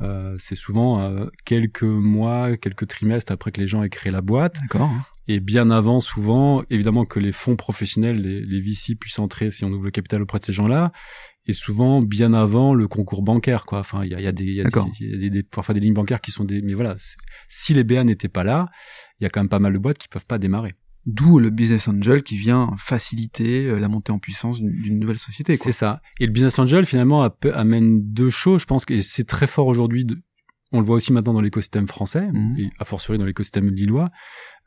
[0.00, 4.56] euh, c'est souvent quelques mois, quelques trimestres après que les gens aient créé la boîte.
[4.62, 4.90] D'accord.
[5.28, 9.64] Et bien avant, souvent, évidemment que les fonds professionnels, les, les VC puissent entrer si
[9.64, 10.92] on ouvre le capital auprès de ces gens-là.
[11.46, 14.44] Et souvent bien avant le concours bancaire quoi enfin il y a, y a des
[14.44, 14.64] il y a,
[15.18, 16.94] des, des, parfois des lignes bancaires qui sont des mais voilà
[17.48, 18.70] si les BA n'étaient pas là
[19.20, 20.74] il y a quand même pas mal de boîtes qui peuvent pas démarrer
[21.06, 25.54] D'où le business angel qui vient faciliter euh, la montée en puissance d'une nouvelle société.
[25.56, 26.00] C'est ça.
[26.18, 28.62] Et le business angel finalement amène deux choses.
[28.62, 30.06] Je pense que c'est très fort aujourd'hui.
[30.72, 32.56] On le voit aussi maintenant dans l'écosystème français, mmh.
[32.58, 34.08] et a fortiori dans l'écosystème lillois.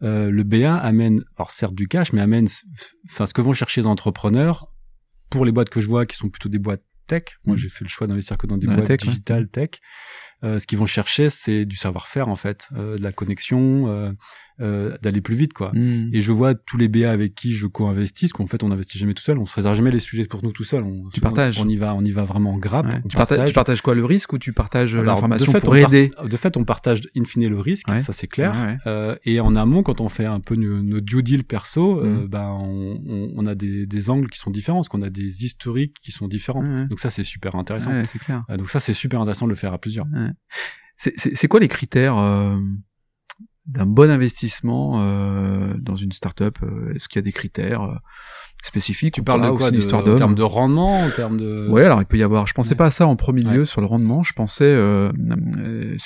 [0.03, 2.47] Euh, le BA amène, alors certes du cash, mais amène,
[3.09, 4.67] enfin ce que vont chercher les entrepreneurs
[5.29, 7.23] pour les boîtes que je vois qui sont plutôt des boîtes tech.
[7.45, 7.59] Moi, mmh.
[7.59, 9.69] j'ai fait le choix d'investir que dans des boîtes digitales tech.
[10.43, 14.11] Euh, ce qu'ils vont chercher, c'est du savoir-faire en fait, euh, de la connexion, euh,
[14.59, 15.71] euh, d'aller plus vite quoi.
[15.75, 16.09] Hmm.
[16.13, 19.13] Et je vois tous les BA avec qui je co-investis, qu'en fait on n'investit jamais
[19.13, 20.81] tout seul, on se réserve jamais les sujets pour nous tout seul.
[20.81, 21.59] On, tu partages.
[21.59, 22.87] On y va, on y va vraiment en grappe.
[23.07, 26.11] Tu, partages, tu, partages, quoi le risque ou tu partages l'information pour aider?
[26.23, 28.79] De fait, on partage in fine le risque, ça c'est clair.
[28.87, 32.27] Euh, et en amont, quand on fait un peu nos, due deal perso, euh, hmm.
[32.27, 35.97] ben on, on, a des, des, angles qui sont différents, parce qu'on a des historiques
[36.01, 36.63] qui sont différents.
[36.89, 37.91] Donc ça c'est super intéressant.
[38.25, 38.43] Clair.
[38.49, 40.07] Euh, donc ça c'est super intéressant de le faire à plusieurs.
[40.97, 42.17] C'est quoi les critères
[43.67, 47.95] d'un bon investissement euh, dans une startup euh, Est-ce qu'il y a des critères euh,
[48.63, 51.67] spécifiques Tu parles de quoi de, En termes de rendement, en termes de.
[51.69, 52.47] Ouais, alors il peut y avoir.
[52.47, 54.23] Je pensais pas à ça en premier lieu sur le rendement.
[54.23, 55.11] Je pensais euh,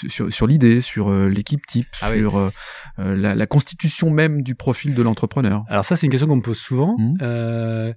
[0.09, 2.51] sur, sur l'idée, sur l'équipe type, ah sur
[2.97, 5.63] la, la, constitution même du profil de l'entrepreneur.
[5.69, 6.95] Alors ça, c'est une question qu'on me pose souvent.
[6.97, 7.93] Mmh.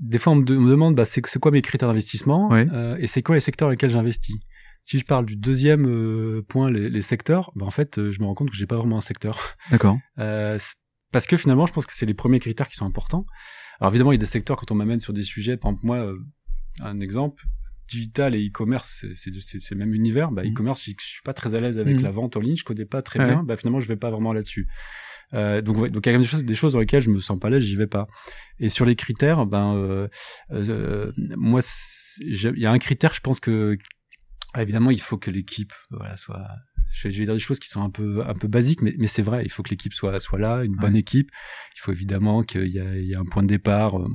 [0.00, 2.54] des fois, on me, demande, bah, c'est quoi mes critères d'investissement?
[2.56, 4.36] Et c'est quoi les secteurs dans lesquels j'investis?
[4.84, 8.20] Si je parle du deuxième euh, point, les, les secteurs, ben en fait, euh, je
[8.20, 9.56] me rends compte que j'ai pas vraiment un secteur.
[9.70, 9.98] D'accord.
[10.18, 10.58] Euh,
[11.10, 13.24] parce que finalement, je pense que c'est les premiers critères qui sont importants.
[13.80, 15.56] Alors évidemment, il y a des secteurs quand on m'amène sur des sujets.
[15.56, 16.18] Par exemple, moi, euh,
[16.80, 17.44] un exemple,
[17.88, 19.30] digital et e-commerce, c'est
[19.70, 20.30] le même univers.
[20.30, 20.48] Bah, mmh.
[20.48, 22.02] e-commerce, je, je, suis pas très à l'aise avec mmh.
[22.02, 23.42] la vente en ligne, je connais pas très bien.
[23.42, 24.68] Bah, finalement, je vais pas vraiment là-dessus.
[25.32, 27.10] Euh, donc, donc il y a quand même des choses, des choses dans lesquelles je
[27.10, 28.06] me sens pas l'aise, j'y vais pas.
[28.58, 30.08] Et sur les critères, ben euh,
[30.52, 31.60] euh, moi,
[32.20, 33.76] il y a un critère, je pense que
[34.62, 36.46] évidemment, il faut que l'équipe voilà, soit.
[36.92, 39.22] Je vais dire des choses qui sont un peu un peu basiques, mais, mais c'est
[39.22, 39.44] vrai.
[39.44, 41.30] Il faut que l'équipe soit soit là, une bonne équipe.
[41.76, 44.08] Il faut évidemment qu'il y, y ait un point de départ, euh,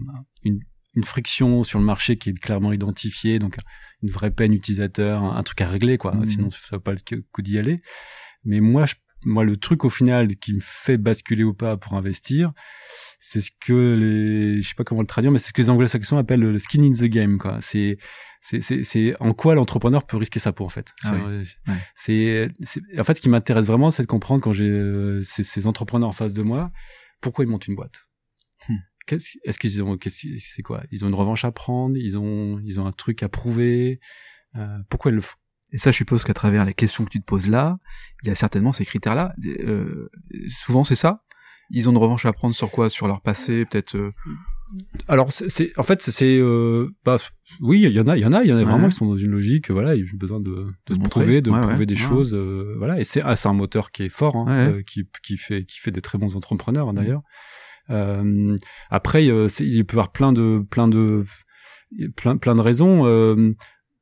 [0.45, 0.61] une,
[0.95, 3.57] une friction sur le marché qui est clairement identifiée, donc
[4.01, 6.13] une vraie peine utilisateur, un, truc à régler, quoi.
[6.15, 6.25] Mmh.
[6.25, 7.81] Sinon, ça va pas le coup d'y aller.
[8.43, 11.93] Mais moi, je, moi, le truc au final qui me fait basculer ou pas pour
[11.93, 12.53] investir,
[13.19, 15.69] c'est ce que les, je sais pas comment le traduire, mais c'est ce que les
[15.69, 17.57] anglo-saxons appellent le skin in the game, quoi.
[17.61, 17.97] C'est
[18.41, 20.93] c'est en quoi l'entrepreneur peut risquer sa peau en fait.
[21.03, 21.13] Ah
[21.95, 22.49] c'est
[22.97, 26.13] en fait ce qui m'intéresse vraiment, c'est de comprendre quand j'ai euh, ces, entrepreneurs en
[26.13, 26.71] face de moi,
[27.19, 28.05] pourquoi ils montent une boîte.
[28.69, 28.75] Hmm.
[29.43, 30.83] Est-ce qu'ils ont c'est quoi?
[30.91, 33.99] Ils ont une revanche à prendre, ils ont ils ont un truc à prouver?
[34.55, 35.37] Euh, pourquoi ils le font?
[35.71, 37.77] Et ça, je suppose qu'à travers les questions que tu te poses là,
[38.23, 39.33] il y a certainement ces critères-là.
[39.45, 40.09] Euh,
[40.49, 41.23] souvent, c'est ça?
[41.69, 42.89] Ils ont une revanche à prendre sur quoi?
[42.89, 43.95] Sur leur passé, peut-être.
[43.95, 44.11] Euh,
[45.07, 47.17] alors c'est en fait c'est euh, bah
[47.59, 48.95] oui il y en a il y en a il y en a vraiment qui
[48.95, 51.95] sont dans une logique voilà ils ont besoin de, de, se prouver de prouver des
[51.95, 52.99] choses euh, voilà.
[52.99, 55.91] Et c'est ah, un moteur qui est fort hein, euh, qui qui fait qui fait
[55.91, 57.21] des très bons entrepreneurs hein, d'ailleurs.
[57.89, 58.55] Euh,
[58.91, 61.23] après il peut y avoir plein de plein de
[62.15, 63.05] plein plein de raisons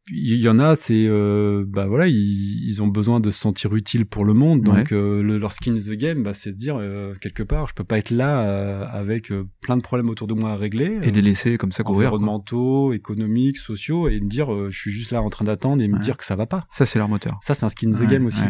[0.10, 3.76] il y en a, c'est euh, bah voilà, ils, ils, ont besoin de se sentir
[3.76, 4.62] utiles pour le monde.
[4.62, 7.74] Donc euh, le, leur skin the game, bah, c'est se dire euh, quelque part, je
[7.74, 11.00] peux pas être là euh, avec euh, plein de problèmes autour de moi à régler
[11.02, 15.12] et les laisser comme ça courir, environnementaux, économiques, sociaux, et me dire je suis juste
[15.12, 16.66] là en train d'attendre et me dire que ça va pas.
[16.74, 17.40] Ça c'est leur moteur.
[17.42, 18.44] Ça c'est un skin the game aussi.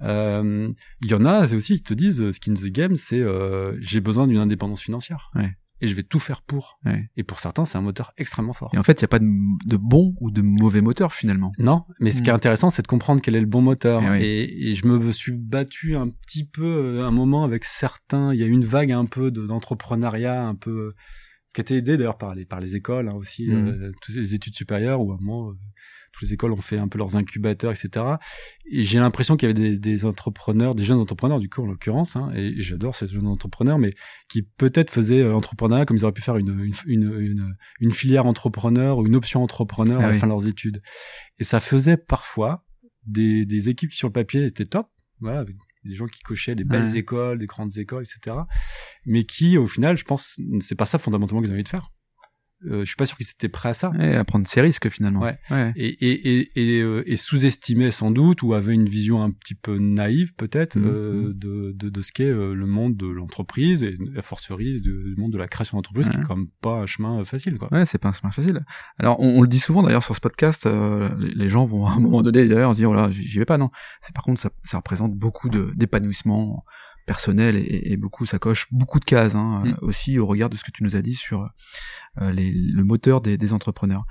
[0.00, 3.22] Il y en a, c'est aussi ils te disent skin the game, c'est
[3.80, 5.30] j'ai besoin d'une indépendance financière.
[5.34, 6.78] Ouais et je vais tout faire pour.
[7.16, 8.70] Et pour certains, c'est un moteur extrêmement fort.
[8.72, 9.26] Et en fait, il n'y a pas de,
[9.68, 11.52] de, bon ou de mauvais moteur finalement.
[11.58, 12.36] Non, mais ce qui est mm.
[12.36, 14.02] intéressant, c'est de comprendre quel est le bon moteur.
[14.14, 18.32] Et, et, je me suis battu un petit peu euh, un moment avec certains.
[18.32, 20.92] Il y a une vague un peu d'entrepreneuriat, un peu
[21.52, 23.68] qui a été aidé d'ailleurs par les par les écoles hein, aussi, mm.
[23.68, 25.54] euh, toutes les études supérieures où à un moment euh,
[26.12, 28.04] toutes les écoles ont fait un peu leurs incubateurs, etc.
[28.70, 31.66] Et j'ai l'impression qu'il y avait des, des, entrepreneurs, des jeunes entrepreneurs du coup en
[31.66, 33.90] l'occurrence, hein, et, j'adore ces jeunes entrepreneurs, mais
[34.28, 38.26] qui peut-être faisaient euh, entrepreneuriat comme ils auraient pu faire une, une, une, une, filière
[38.26, 40.82] entrepreneur ou une option entrepreneur ah à la fin de leurs études.
[41.38, 42.64] Et ça faisait parfois
[43.06, 44.88] des, des équipes qui sur le papier étaient top,
[45.20, 48.36] voilà, avec des gens qui cochaient des belles écoles, des grandes écoles, etc.
[49.04, 51.90] Mais qui, au final, je pense, c'est pas ça fondamentalement qu'ils avaient envie de faire
[52.70, 53.90] euh, je suis pas sûr qu'ils étaient prêts à ça.
[53.90, 55.20] Ouais, à prendre ces risques finalement.
[55.20, 55.38] Ouais.
[55.76, 59.54] Et, et, et, et, euh, et sous-estimaient sans doute ou avaient une vision un petit
[59.54, 63.82] peu naïve peut-être mmh, euh, de, de, de, ce qu'est euh, le monde de l'entreprise
[63.82, 66.86] et a fortiori du monde de la création d'entreprise qui est quand même pas un
[66.86, 67.58] chemin facile.
[67.58, 67.68] Quoi.
[67.72, 68.64] Ouais, c'est pas un chemin facile.
[68.98, 70.68] Alors on, on le dit souvent d'ailleurs sur ce podcast,
[71.18, 73.70] les, gens vont à un moment donné d'ailleurs dire oh là j'y vais pas non.
[74.00, 76.64] C'est par contre ça, ça représente beaucoup d'épanouissement
[77.06, 79.76] personnel et, beaucoup ça coche beaucoup de cases hein, mm.
[79.82, 81.48] aussi au regard de ce que tu nous as dit sur
[82.20, 84.04] les, le moteur des, des entrepreneurs.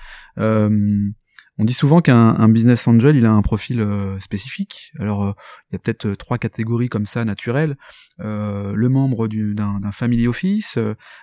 [1.61, 4.93] On dit souvent qu'un business angel, il a un profil euh, spécifique.
[4.97, 5.33] Alors, euh,
[5.69, 7.77] il y a peut-être euh, trois catégories comme ça naturelles.
[8.17, 10.79] le membre d'un family office,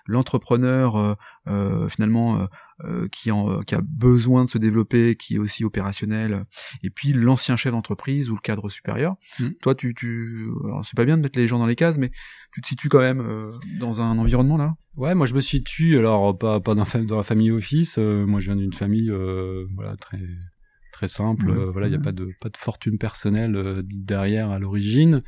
[0.06, 1.16] l'entrepreneur
[1.88, 2.48] finalement
[3.10, 6.44] qui, en, qui a besoin de se développer, qui est aussi opérationnel,
[6.82, 9.16] et puis l'ancien chef d'entreprise ou le cadre supérieur.
[9.40, 9.48] Mmh.
[9.62, 10.48] Toi, tu, tu,
[10.84, 12.10] c'est pas bien de mettre les gens dans les cases, mais
[12.52, 14.74] tu te situes quand même dans un environnement là?
[14.96, 17.98] Ouais, moi je me situe alors pas pas dans, dans la famille office.
[17.98, 20.18] Euh, moi je viens d'une famille euh, voilà très
[20.98, 21.50] très simple.
[21.50, 25.22] Euh, voilà, il y a pas de pas de fortune personnelle derrière à l'origine.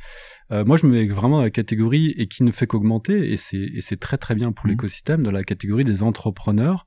[0.49, 3.57] moi je me mets vraiment dans la catégorie et qui ne fait qu'augmenter et c'est
[3.57, 4.69] et c'est très très bien pour mmh.
[4.69, 6.85] l'écosystème dans la catégorie des entrepreneurs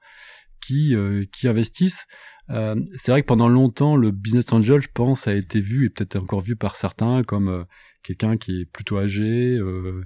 [0.61, 0.95] qui
[1.33, 2.07] qui investissent.
[2.49, 6.17] c'est vrai que pendant longtemps le business angel, je pense, a été vu et peut-être
[6.17, 7.65] encore vu par certains comme
[8.05, 9.57] quelqu'un qui est plutôt âgé.
[9.57, 10.05] Euh, euh,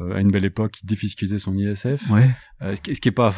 [0.00, 2.10] à une belle époque, qui défiscalisait son ISF.
[2.10, 2.30] Ouais.
[2.62, 3.34] Euh, ce, qui, ce qui est pas,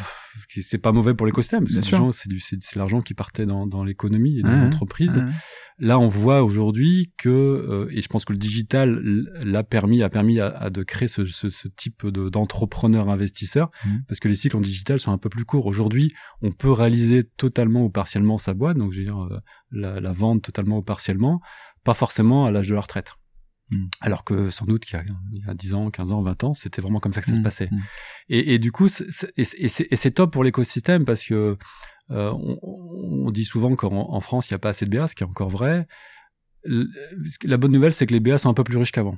[0.49, 1.65] c'est pas mauvais pour l'écosystème.
[1.67, 5.23] C'est c'est l'argent qui partait dans, dans l'économie et dans l'entreprise.
[5.79, 9.01] Là, on voit aujourd'hui que, euh, et je pense que le digital
[9.43, 13.89] l'a permis, a permis à, de créer ce, ce, ce type d'entrepreneur investisseur, mmh.
[14.07, 15.65] parce que les cycles en digital sont un peu plus courts.
[15.65, 19.27] Aujourd'hui, on peut réaliser totalement ou partiellement sa boîte, donc je veux dire
[19.71, 21.41] la, la vente totalement ou partiellement,
[21.83, 23.15] pas forcément à l'âge de la retraite.
[23.71, 23.85] Mm.
[24.01, 24.99] Alors que sans doute qu'il
[25.31, 27.39] y, a, 10 ans, 15 ans, 20 ans, c'était vraiment comme ça que ça se
[27.39, 27.43] mm.
[27.43, 27.69] passait.
[27.71, 27.81] Mm.
[28.29, 31.57] Et, et, du coup, c'est top pour l'écosystème parce que
[32.11, 32.59] euh, on,
[33.27, 35.27] on, dit souvent qu'en France, il n'y a pas assez de BA, ce qui est
[35.27, 35.87] encore vrai.
[37.43, 39.17] La bonne nouvelle, c'est que les BA sont un peu plus riches qu'avant.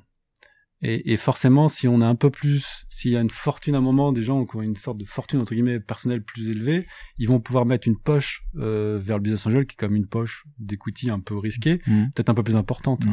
[0.85, 3.77] Et, et, forcément, si on a un peu plus, s'il y a une fortune à
[3.77, 6.85] un moment, des gens qui ont une sorte de fortune entre guillemets personnelle plus élevée,
[7.17, 10.07] ils vont pouvoir mettre une poche euh, vers le business angel qui est comme une
[10.07, 13.05] poche d'equity un peu risquée, peut-être un peu plus importante.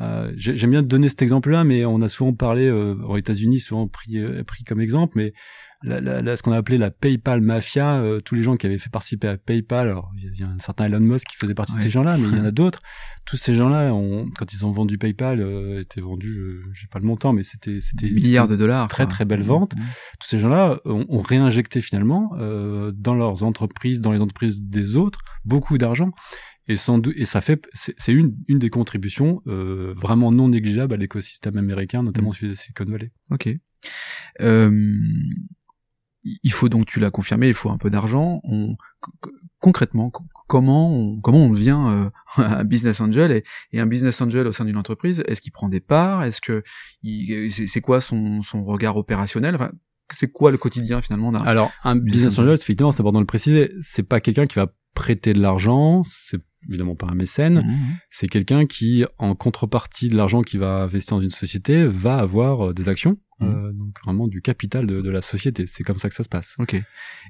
[0.00, 3.88] Euh, J'aime bien donner cet exemple-là, mais on a souvent parlé euh, aux États-Unis, souvent
[3.88, 5.32] pris, euh, pris comme exemple, mais
[5.82, 8.78] la, la, ce qu'on a appelé la PayPal mafia, euh, tous les gens qui avaient
[8.78, 11.76] fait participer à PayPal, alors il y a un certain Elon Musk qui faisait partie
[11.76, 12.82] de ces gens-là, mais il y en a d'autres.
[13.26, 17.32] Tous ces gens-là, quand ils ont vendu PayPal, euh, étaient vendus, j'ai pas le montant,
[17.32, 19.74] mais c'était c'était milliards de dollars, très très belle vente.
[20.18, 22.30] Tous ces gens-là ont, ont, réinjecté finalement
[22.94, 26.10] dans leurs entreprises, dans les entreprises des autres, beaucoup d'argent
[26.68, 30.94] et sans doute et ça fait c'est une une des contributions euh, vraiment non négligeables
[30.94, 32.34] à l'écosystème américain notamment mm.
[32.34, 33.10] celui de Silicon Valley.
[33.30, 33.48] Ok.
[34.40, 34.96] Euh,
[36.22, 38.76] il faut donc tu l'as confirmé il faut un peu d'argent on
[39.60, 40.10] concrètement
[40.46, 42.10] comment on, comment on devient euh,
[42.42, 45.68] un business angel et, et, un business angel au sein d'une entreprise est-ce qu'il prend
[45.68, 46.24] des parts?
[46.24, 46.62] Est-ce que
[47.50, 49.54] c'est quoi son, son regard opérationnel?
[49.54, 49.70] Enfin,
[50.10, 52.54] c'est quoi le quotidien finalement d'un alors un business angel?
[52.54, 56.40] effectivement c'est important de le préciser c'est pas quelqu'un qui va prêter de l'argent c'est
[56.68, 57.98] évidemment pas un mécène, mmh, mmh.
[58.10, 62.68] c'est quelqu'un qui, en contrepartie de l'argent qu'il va investir dans une société, va avoir
[62.68, 63.46] euh, des actions, mmh.
[63.46, 65.66] euh, donc vraiment du capital de, de la société.
[65.66, 66.56] C'est comme ça que ça se passe.
[66.58, 66.76] Ok.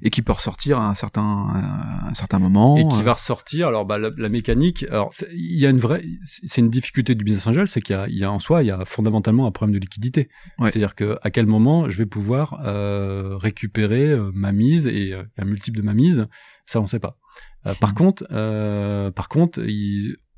[0.01, 2.77] Et qui peut ressortir à un certain, un certain moment.
[2.77, 3.03] Et qui euh.
[3.03, 3.67] va ressortir.
[3.67, 4.85] Alors, bah, la, mécanique.
[4.89, 7.99] Alors, il y a une vraie, c'est une difficulté du business angel, c'est qu'il y
[7.99, 10.29] a, y a en soi, il y a fondamentalement un problème de liquidité.
[10.59, 15.77] C'est-à-dire que à quel moment je vais pouvoir euh, récupérer ma mise et un multiple
[15.77, 16.25] de ma mise,
[16.65, 17.17] ça on sait pas.
[17.65, 19.61] Euh, par contre, euh, par contre,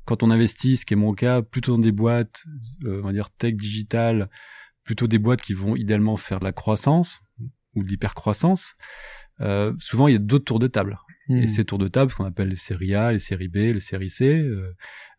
[0.04, 2.44] quand on investit, ce qui est mon cas, plutôt dans des boîtes,
[2.84, 4.28] euh, on va dire tech digital,
[4.84, 7.22] plutôt des boîtes qui vont idéalement faire de la croissance
[7.74, 8.74] ou de l'hypercroissance,
[9.40, 10.98] euh, souvent il y a d'autres tours de table.
[11.28, 11.48] Et hmm.
[11.48, 14.10] ces tours de table, ce qu'on appelle les séries A, les séries B, les séries
[14.10, 14.44] C,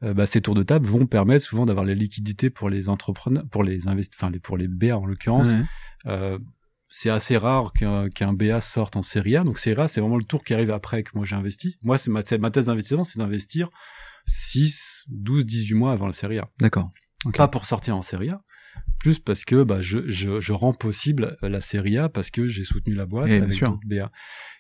[0.04, 3.46] euh, bah, ces tours de table vont permettre souvent d'avoir les liquidités pour les entrepreneurs,
[3.50, 5.54] pour les investisseurs, enfin pour les BA en l'occurrence,
[6.06, 6.38] euh,
[6.96, 9.44] c'est assez rare qu'un qu'un BA sorte en série A.
[9.44, 11.76] Donc série A, c'est vraiment le tour qui arrive après que moi j'ai investi.
[11.82, 13.70] Moi, c'est ma, ma thèse d'investissement, c'est d'investir
[14.28, 16.48] 6, 12, 18 mois avant la série A.
[16.60, 16.92] D'accord.
[17.36, 18.44] Pas pour sortir en série A,
[19.00, 22.64] plus parce que bah, je, je, je rends possible la série A parce que j'ai
[22.64, 24.12] soutenu la boîte avec d'autres BA.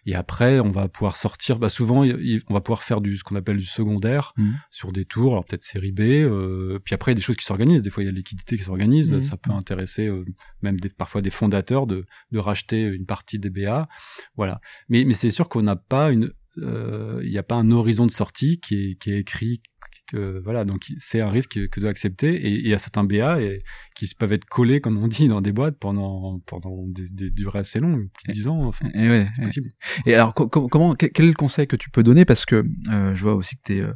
[0.06, 1.60] Et après, on va pouvoir sortir.
[1.60, 4.52] Bah, souvent, on va pouvoir faire du ce qu'on appelle du secondaire mmh.
[4.70, 6.02] sur des tours, alors peut-être série B.
[6.02, 7.84] Euh, puis après, il y a des choses qui s'organisent.
[7.84, 9.14] Des fois, il y a l'équité qui s'organise.
[9.14, 9.22] Mmh.
[9.22, 10.26] Ça peut intéresser euh,
[10.62, 13.88] même des, parfois des fondateurs de, de racheter une partie des BA.
[14.36, 14.60] Voilà.
[14.90, 18.06] Mais, mais c'est sûr qu'on n'a pas une euh, il n'y a pas un horizon
[18.06, 19.62] de sortie qui est, qui est écrit
[20.08, 23.42] que voilà donc c'est un risque que doit accepter et il y a certains BA
[23.42, 23.64] et,
[23.96, 27.60] qui peuvent être collés comme on dit dans des boîtes pendant pendant des, des durées
[27.60, 29.72] assez longues plus de 10 ans enfin c'est possible.
[30.06, 32.26] Et alors comment quel est le conseil que tu peux donner?
[32.26, 33.94] Parce que euh, je vois aussi que tu es euh,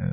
[0.00, 0.06] euh,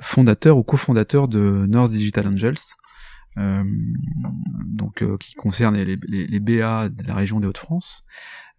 [0.00, 2.54] fondateur ou cofondateur de North Digital Angels.
[2.54, 2.89] euh,
[3.36, 8.04] donc qui concerne les, les, les, BA de la région des Hauts-de-France.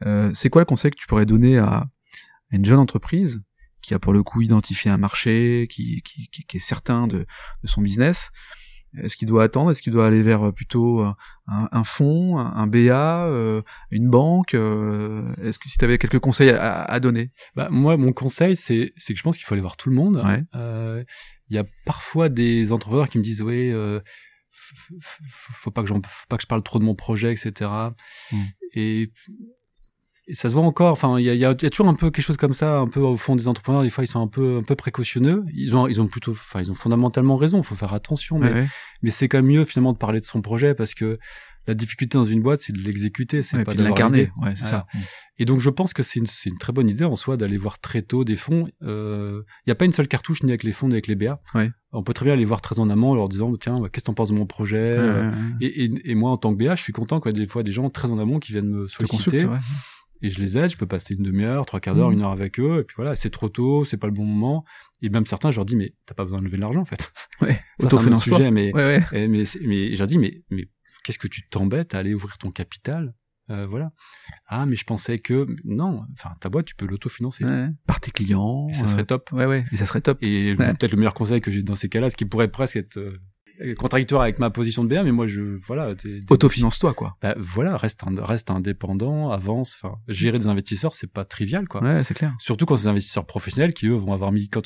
[0.05, 1.87] Euh, c'est quoi le conseil que tu pourrais donner à
[2.51, 3.41] une jeune entreprise
[3.81, 7.25] qui a pour le coup identifié un marché, qui, qui, qui est certain de,
[7.63, 8.31] de son business,
[8.95, 9.71] Est-ce qu'il doit attendre?
[9.71, 11.15] Est-ce qu'il doit aller vers plutôt un,
[11.47, 13.27] un fonds, un, BA,
[13.89, 17.31] une banque Est-ce que si tu avais quelques conseils à, à donner?
[17.55, 20.21] Bah, Moi, mon conseil, c'est que je pense qu'il faut aller voir tout le monde.
[21.49, 23.73] Il y a parfois des entrepreneurs qui me disent oui.
[24.51, 27.69] Faut pas que j'en faut pas que je parle trop de mon projet etc
[28.73, 29.11] et
[30.27, 30.91] et ça se voit encore.
[30.91, 32.99] Enfin, il y a, y a, toujours un peu quelque chose comme ça, un peu
[32.99, 33.83] au fond des entrepreneurs.
[33.83, 35.43] Des fois, ils sont un peu, un peu précautionneux.
[35.53, 37.57] Ils ont, ils ont plutôt, enfin, ils ont fondamentalement raison.
[37.57, 38.67] Il faut faire attention, mais,
[39.01, 41.17] mais c'est quand même mieux finalement de parler de son projet parce que
[41.67, 44.31] la difficulté dans une boîte, c'est de l'exécuter, c'est pas de l'incarner.
[44.41, 44.85] Ouais, c'est ça.
[45.37, 47.79] Et donc, je pense que c'est une, une, très bonne idée en soi d'aller voir
[47.79, 48.67] très tôt des fonds.
[48.81, 51.15] Il euh, n'y a pas une seule cartouche ni avec les fonds ni avec les
[51.15, 51.41] BA.
[51.55, 51.71] Ouais.
[51.93, 54.07] On peut très bien aller voir très en amont en leur disant tiens, qu'est-ce que
[54.07, 54.97] t'en penses de mon projet
[55.59, 57.31] et, et, et, moi, en tant que BA, je suis content quoi.
[57.31, 59.45] Des fois, des gens très en amont qui viennent me solliciter
[60.21, 62.13] et je les aide, je peux passer une demi-heure, trois quarts d'heure, mmh.
[62.13, 64.63] une heure avec eux, et puis voilà, c'est trop tôt, c'est pas le bon moment.
[65.01, 66.85] Et même certains, je leur dis, mais t'as pas besoin de lever de l'argent, en
[66.85, 67.11] fait.
[67.41, 70.67] Ouais, ça, c'est un sujet, mais, ouais, mais, mais, mais je leur dis, mais, mais
[71.03, 73.13] qu'est-ce que tu t'embêtes à aller ouvrir ton capital?
[73.49, 73.91] Euh, voilà.
[74.47, 76.05] Ah, mais je pensais que non.
[76.13, 78.67] Enfin, ta boîte, tu peux l'autofinancer ouais, par tes clients.
[78.69, 79.31] Et ça serait euh, top.
[79.33, 79.65] Ouais, ouais.
[79.71, 80.19] Et ça serait top.
[80.21, 82.97] Et peut-être le meilleur conseil que j'ai dans ces cas-là, ce qui pourrait presque être
[82.97, 83.19] euh,
[83.77, 85.93] contradictoire avec ma position de BA, mais moi je voilà.
[86.29, 87.17] Autofinance-toi quoi.
[87.21, 89.77] Bah, voilà, reste reste indépendant, avance.
[89.81, 91.83] Enfin, gérer des investisseurs, c'est pas trivial quoi.
[91.83, 92.33] Ouais, c'est clair.
[92.39, 94.63] Surtout quand c'est des investisseurs professionnels qui eux vont avoir mis quand,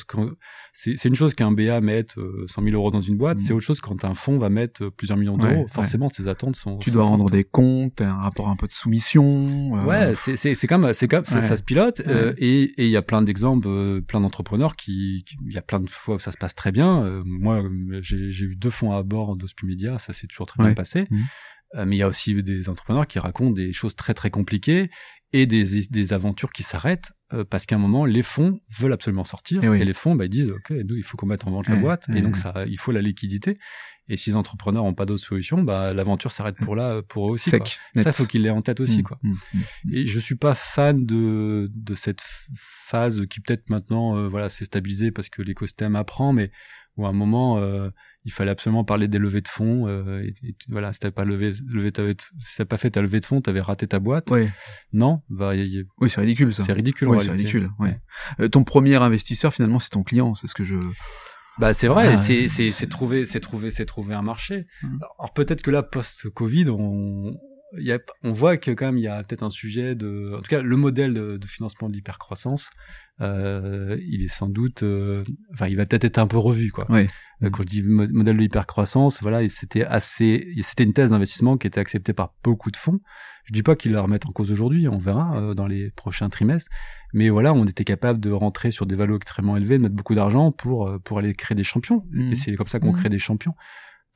[0.72, 2.14] c'est c'est une chose qu'un BA mette
[2.46, 3.56] 100 000 euros dans une boîte, c'est mm.
[3.56, 5.66] autre chose quand un fonds va mettre euh, plusieurs millions d'euros.
[5.68, 6.78] Forcément, ses attentes sont.
[6.78, 9.76] Tu dois rendre des comptes, un rapport un peu de soumission.
[9.76, 9.84] Euh...
[9.84, 12.90] Ouais, c'est c'est c'est comme c'est comme ça, ça se pilote euh, et et il
[12.90, 16.18] y a plein d'exemples, euh, plein d'entrepreneurs qui il y a plein de fois où
[16.18, 17.20] ça se passe très bien.
[17.24, 17.62] moi,
[18.00, 21.06] j'ai eu deux fonds à bord d'Hospimedia, ça s'est toujours très bien passé.
[21.10, 21.22] Mmh.
[21.74, 24.90] Euh, mais il y a aussi des entrepreneurs qui racontent des choses très très compliquées
[25.32, 29.24] et des, des aventures qui s'arrêtent euh, parce qu'à un moment les fonds veulent absolument
[29.24, 31.68] sortir et, les fonds bah, ils disent ok nous il faut qu'on mette en vente
[31.68, 33.58] la boîte et donc ça il faut la liquidité
[34.08, 37.32] et si les entrepreneurs n'ont pas d'autre solution bah l'aventure s'arrête pour là pour eux
[37.32, 39.18] aussi Sec, ça faut qu'il l'ait en tête aussi mmh, quoi.
[39.24, 39.34] Mmh,
[39.92, 42.22] et je suis pas fan de de cette
[42.54, 46.52] phase qui peut-être maintenant euh, voilà s'est stabilisée parce que l'écosystème apprend mais
[46.96, 47.60] où à un moment
[48.26, 49.86] il fallait absolument parler des levées de fonds.
[49.86, 51.92] Euh, et, voilà, si t'avais pas levé, levé
[52.40, 54.32] si t'as pas fait ta levée de fonds, t'avais raté ta boîte.
[54.32, 54.48] Oui.
[54.92, 56.64] Non, bah, oui, c'est ridicule ça.
[56.64, 57.06] C'est ridicule.
[57.06, 57.70] Oui, c'est ridicule.
[57.78, 58.00] Ouais.
[58.40, 60.34] Euh, ton premier investisseur finalement, c'est ton client.
[60.34, 60.74] C'est ce que je.
[61.58, 64.66] Bah c'est vrai, ah, c'est c'est c'est trouver c'est trouver c'est trouver un marché.
[64.82, 64.98] Mmh.
[65.18, 67.34] Alors peut-être que là post Covid on
[67.84, 70.38] y a, on voit que quand même il y a peut-être un sujet de en
[70.38, 72.70] tout cas le modèle de, de financement de l'hypercroissance
[73.20, 76.86] euh, il est sans doute, euh, enfin, il va peut-être être un peu revu, quoi.
[76.90, 77.06] Oui.
[77.42, 81.66] Euh, quand je dis modèle de hypercroissance, voilà, c'était assez, c'était une thèse d'investissement qui
[81.66, 83.00] était acceptée par beaucoup de fonds.
[83.44, 86.28] Je dis pas qu'ils la remettent en cause aujourd'hui, on verra euh, dans les prochains
[86.28, 86.70] trimestres.
[87.14, 90.14] Mais voilà, on était capable de rentrer sur des valeurs extrêmement élevées, de mettre beaucoup
[90.14, 92.04] d'argent pour pour aller créer des champions.
[92.10, 92.32] Mmh.
[92.32, 92.98] Et c'est comme ça qu'on mmh.
[92.98, 93.54] crée des champions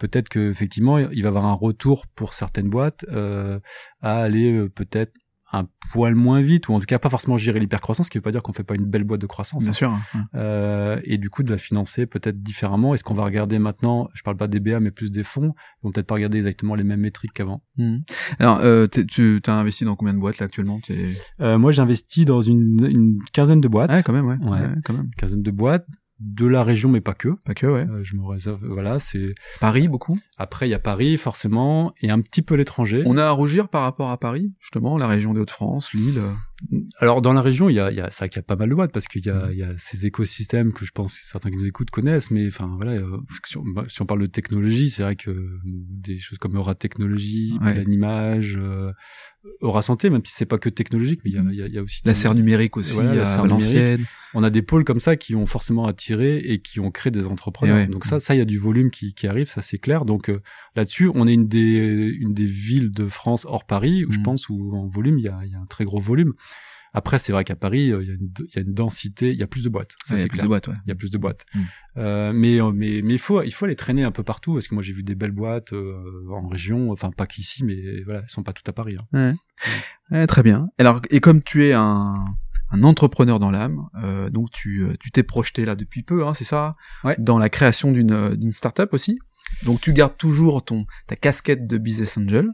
[0.00, 3.60] peut-être que effectivement il va y avoir un retour pour certaines boîtes euh,
[4.00, 5.12] à aller peut-être
[5.52, 8.22] un poil moins vite ou en tout cas pas forcément gérer l'hypercroissance ce qui veut
[8.22, 9.92] pas dire qu'on fait pas une belle boîte de croissance bien sûr
[10.34, 12.94] euh, et du coup de la financer peut-être différemment.
[12.94, 15.86] Est-ce qu'on va regarder maintenant je parle pas des BA mais plus des fonds ils
[15.86, 17.62] vont peut-être pas regarder exactement les mêmes métriques qu'avant.
[17.76, 17.98] Mmh.
[18.38, 20.80] alors euh, tu as investi dans combien de boîtes là actuellement?
[21.40, 23.90] Euh, moi j'ai investi dans une, une, quinzaine de boîtes.
[23.90, 24.68] Ouais quand même ouais, ouais.
[24.84, 25.10] quand même.
[25.16, 25.86] Quinzaine de boîtes
[26.20, 27.30] de la région mais pas que.
[27.44, 27.86] Pas que ouais.
[27.88, 30.18] Euh, je me réserve voilà c'est Paris beaucoup.
[30.38, 33.02] Après il y a Paris forcément et un petit peu l'étranger.
[33.06, 36.20] On a à rougir par rapport à Paris justement la région des Hauts-de-France Lille
[36.98, 38.42] alors dans la région il y a, il y a c'est vrai qu'il y a
[38.42, 40.92] pas mal de boîtes parce qu'il y a, il y a ces écosystèmes que je
[40.92, 44.02] pense que certains qui nous écoutent connaissent mais enfin voilà euh, si on, bah, si
[44.02, 47.74] on parle de technologie c'est vrai que des choses comme Aura Technologie ouais.
[47.74, 48.92] Planimage euh,
[49.60, 51.66] Aura Santé même si c'est pas que technologique mais il y a, il y a,
[51.66, 54.84] il y a aussi la serre numérique aussi voilà, à l'ancienne on a des pôles
[54.84, 57.76] comme ça qui ont forcément attiré et qui ont créé des entrepreneurs.
[57.76, 57.86] Ouais.
[57.86, 60.04] Donc ça, ça, il y a du volume qui, qui arrive, ça c'est clair.
[60.04, 60.40] Donc euh,
[60.76, 64.22] là-dessus, on est une des, une des villes de France hors Paris où je mmh.
[64.22, 66.32] pense où en volume, il y a, il y a un très gros volume.
[66.92, 69.30] Après, c'est vrai qu'à Paris, euh, il y, a une, il y a une densité,
[69.30, 69.96] il y a plus de boîtes.
[70.04, 70.74] Ça, c'est plus de boîtes, ouais.
[70.86, 71.46] Il y a plus de boîtes.
[71.54, 71.60] Mmh.
[71.98, 74.68] Euh, mais euh, mais mais il faut il faut aller traîner un peu partout parce
[74.68, 78.20] que moi j'ai vu des belles boîtes euh, en région, enfin pas qu'ici, mais voilà,
[78.20, 78.96] elles sont pas toutes à Paris.
[78.98, 79.06] Hein.
[79.12, 79.34] Ouais.
[80.18, 80.68] Ouais, très bien.
[80.78, 82.24] Alors et comme tu es un
[82.70, 83.88] un entrepreneur dans l'âme.
[84.02, 86.76] Euh, donc tu euh, tu t'es projeté là depuis peu, hein, c'est ça?
[87.04, 87.16] Ouais.
[87.18, 89.18] Dans la création d'une d'une startup aussi.
[89.64, 92.48] Donc tu gardes toujours ton ta casquette de business angel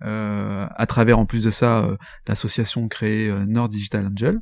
[0.00, 4.40] à travers en plus de ça euh, l'association créée euh, Nord Digital Angel.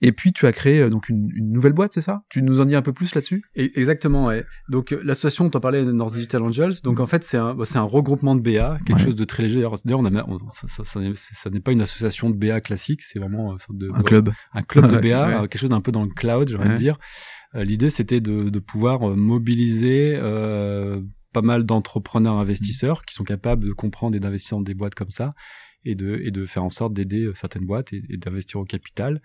[0.00, 2.22] Et puis tu as créé euh, donc une, une, nouvelle boîte, c'est ça?
[2.28, 3.44] Tu nous en dis un peu plus là-dessus?
[3.54, 4.44] Exactement, ouais.
[4.68, 6.74] Donc l'association, on parlait Nord Digital Angels.
[6.82, 9.04] Donc en fait c'est un c'est un regroupement de BA, quelque ouais.
[9.04, 9.66] chose de très léger.
[9.84, 13.02] D'ailleurs on a on, ça, ça, ça, ça n'est pas une association de BA classique,
[13.02, 16.04] c'est vraiment sorte de un club, un club de BA, quelque chose d'un peu dans
[16.04, 16.98] le cloud, j'ai envie de dire.
[17.54, 20.18] L'idée c'était de, de pouvoir mobiliser
[21.32, 25.10] pas mal d'entrepreneurs investisseurs qui sont capables de comprendre et d'investir dans des boîtes comme
[25.10, 25.34] ça
[25.84, 29.20] et de et de faire en sorte d'aider certaines boîtes et, d'investir au capital.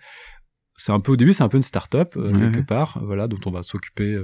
[0.80, 3.50] C'est un peu au début c'est un peu une start-up quelque part voilà dont on
[3.50, 4.14] va s'occuper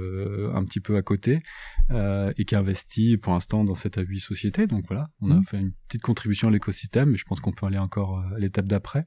[0.53, 1.41] un petit peu à côté
[1.91, 5.43] et qui investit pour l'instant dans cette à 8 sociétés donc voilà on a mmh.
[5.43, 8.67] fait une petite contribution à l'écosystème mais je pense qu'on peut aller encore à l'étape
[8.67, 9.05] d'après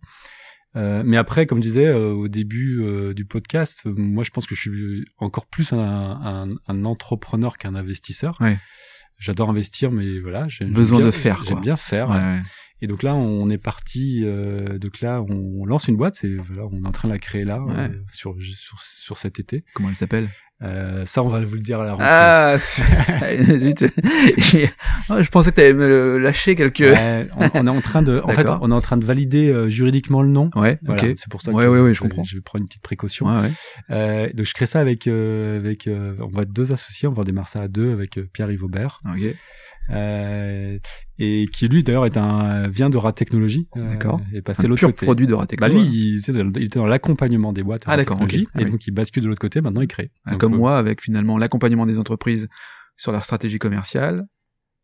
[0.76, 4.46] euh, mais après, comme je disais euh, au début euh, du podcast, moi je pense
[4.46, 8.36] que je suis encore plus un, un, un entrepreneur qu'un investisseur.
[8.40, 8.58] Ouais.
[9.18, 11.42] J'adore investir, mais voilà, j'ai besoin de faire.
[11.44, 12.10] J'aime bien faire.
[12.10, 12.40] Ouais,
[12.80, 14.22] et donc là, on est parti.
[14.24, 16.14] Euh, donc là, on lance une boîte.
[16.14, 19.40] C'est voilà, on est en train de la créer là euh, sur, sur, sur cet
[19.40, 19.64] été.
[19.74, 20.28] Comment elle s'appelle?
[20.62, 22.08] Euh, Ça, on va vous le dire à la rentrée.
[22.08, 23.84] Ah, je
[25.30, 26.92] pensais que tu allais me le lâcher quelque.
[27.36, 28.20] on, on, est en train de.
[28.24, 30.50] En fait, on est en train de valider euh, juridiquement le nom.
[30.56, 30.78] Ouais.
[30.82, 31.52] Voilà, C'est pour ça.
[31.52, 32.24] Ouais, que ouais, ouais, je comprends.
[32.24, 33.26] Je vais prendre une petite précaution.
[33.26, 33.50] Ouais,
[33.90, 34.32] ouais.
[34.34, 35.88] donc je crée ça avec avec.
[35.88, 37.08] on va être deux associés.
[37.08, 39.00] On va démarrer ça à deux avec Pierre Yves Aubert.
[39.08, 39.34] Ok
[39.90, 40.78] euh,
[41.18, 44.86] et qui lui d'ailleurs est un vient de Rat Technologie euh, d'accord et passé l'autre
[44.86, 48.20] côté produit de Rat bah lui il, il était dans l'accompagnement des boîtes ah d'accord
[48.20, 48.46] okay.
[48.58, 51.38] et donc il bascule de l'autre côté maintenant il crée ah, comme moi avec finalement
[51.38, 52.48] l'accompagnement des entreprises
[52.96, 54.26] sur leur stratégie commerciale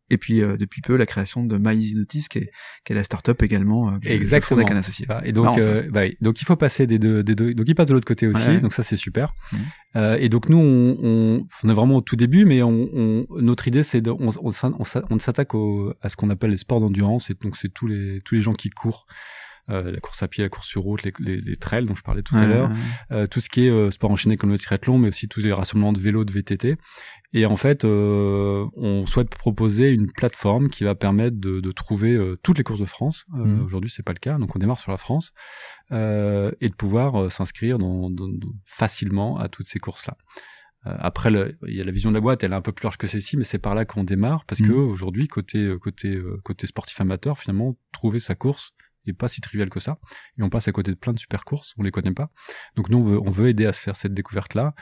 [0.09, 2.51] et puis euh, depuis peu la création de My Notice qui est,
[2.85, 4.61] qui est la startup également euh, que exactement.
[4.61, 5.05] avec un associé.
[5.23, 7.87] Et donc euh, bah, donc il faut passer des deux, des deux donc il passe
[7.87, 9.33] de l'autre côté aussi donc ça c'est super.
[9.51, 9.57] Mmh.
[9.95, 13.25] euh, et donc nous on, on, on, est vraiment au tout début mais on, on
[13.41, 14.51] notre idée c'est on, on,
[15.09, 15.51] on s'attaque
[16.01, 18.53] à ce qu'on appelle les sports d'endurance et donc c'est tous les tous les gens
[18.53, 19.07] qui courent
[19.67, 22.21] la course à pied, la course sur route, les, les, les trails dont je parlais
[22.21, 22.69] tout à l'heure,
[23.11, 25.51] euh, tout ce qui est euh, sport enchaîné comme le triathlon, mais aussi tous les
[25.51, 26.77] rassemblements de vélo, de VTT.
[27.33, 32.57] Et en fait, on souhaite proposer une plateforme qui va permettre de, de trouver toutes
[32.57, 33.25] les courses de France.
[33.29, 33.61] Mmh.
[33.63, 35.33] Aujourd'hui, c'est pas le cas, donc on démarre sur la France
[35.91, 38.29] et de pouvoir s'inscrire dans, dans,
[38.65, 40.15] facilement à toutes ces courses-là.
[40.85, 42.85] Après, le, il y a la vision de la boîte, elle est un peu plus
[42.85, 44.67] large que celle-ci, mais c'est par là qu'on démarre, parce mmh.
[44.67, 48.74] que aujourd'hui, côté côté côté sportif amateur, finalement, trouver sa course,
[49.07, 49.97] et pas si trivial que ça.
[50.37, 52.29] Et on passe à côté de plein de super courses, on les connaît pas.
[52.75, 54.73] Donc nous, on veut, on veut aider à se faire cette découverte-là.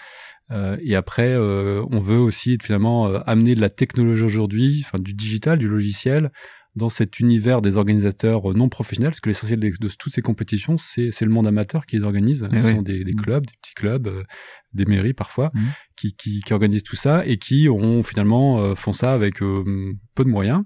[0.52, 5.02] Euh, et après, euh, on veut aussi finalement euh, amener de la technologie aujourd'hui, enfin
[5.02, 6.32] du digital, du logiciel,
[6.76, 11.22] dans cet univers des organisateurs non professionnels, parce que l'essentiel de, toutes ces compétitions, c'est
[11.22, 12.48] le monde amateur qui les organise.
[12.52, 13.22] Eh Ce sont des, des, mmh.
[13.22, 14.26] clubs, des petits clubs,
[14.74, 15.60] des mairies parfois, mmh.
[15.96, 20.30] qui, qui, qui, organisent tout ça et qui ont finalement font ça avec peu de
[20.30, 20.64] moyens.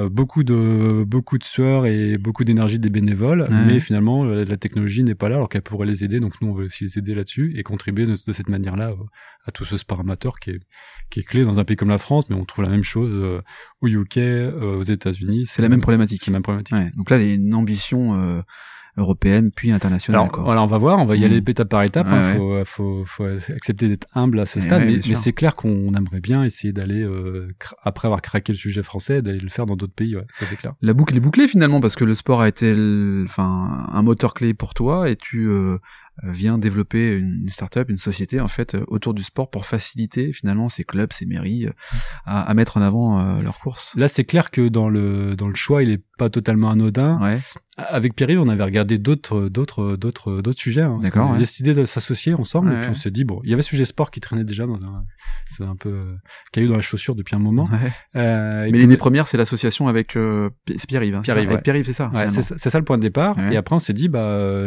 [0.00, 5.02] Euh, beaucoup de beaucoup de sueur et beaucoup d'énergie des bénévoles, mais finalement la, technologie
[5.02, 6.20] n'est pas là alors qu'elle pourrait les aider.
[6.20, 9.04] Donc nous on veut aussi les aider là-dessus et contribuer de, cette manière-là euh,
[9.46, 10.60] à tout ce sport amateur qui est
[11.10, 13.12] qui est clé dans un pays comme la France, mais on trouve la même chose
[13.14, 13.42] euh,
[13.80, 14.18] au UK,
[14.62, 15.46] aux États-Unis.
[15.46, 16.22] C'est la même problématique.
[16.24, 16.96] C'est la même problématique.
[16.96, 18.42] Donc là il y a une ambition
[19.00, 20.22] européenne puis internationale.
[20.22, 21.50] Alors, voilà, on va voir, on va y aller mmh.
[21.50, 22.06] étape par étape.
[22.10, 22.34] Il hein.
[22.34, 26.20] faut, faut, faut, accepter d'être humble à ce stade, mais, mais c'est clair qu'on aimerait
[26.20, 29.94] bien essayer d'aller euh, après avoir craqué le sujet français, d'aller le faire dans d'autres
[29.94, 30.16] pays.
[30.16, 30.74] Ouais, ça c'est clair.
[30.82, 32.72] La boucle est bouclée finalement parce que le sport a été,
[33.24, 35.78] enfin, un moteur clé pour toi et tu euh,
[36.22, 40.68] vient développer une startup, une société en fait euh, autour du sport pour faciliter finalement
[40.68, 41.72] ces clubs, ces mairies euh,
[42.26, 43.92] à, à mettre en avant euh, leurs courses.
[43.96, 47.18] Là, c'est clair que dans le dans le choix, il est pas totalement anodin.
[47.20, 47.38] Ouais.
[47.78, 50.82] Avec Pierre, on avait regardé d'autres d'autres d'autres d'autres sujets.
[50.82, 51.30] Hein, D'accord.
[51.30, 53.62] On a décidé de s'associer ensemble et puis on s'est dit bon, il y avait
[53.62, 55.04] ce sujet sport qui traînait déjà dans un
[55.46, 56.16] c'est un peu
[56.52, 57.66] caillou dans la chaussure depuis un moment.
[58.16, 60.50] Euh, Mais l'idée première, c'est l'association avec euh,
[60.88, 61.14] Pierre-Yves.
[61.14, 62.12] Hein, Pierre-Yves, Pierre-Yves, c'est ça.
[62.28, 63.38] c'est ça, ça, le point de départ.
[63.50, 64.66] Et après, on s'est dit bah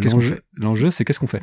[0.57, 1.42] l'enjeu, c'est qu'est-ce qu'on fait?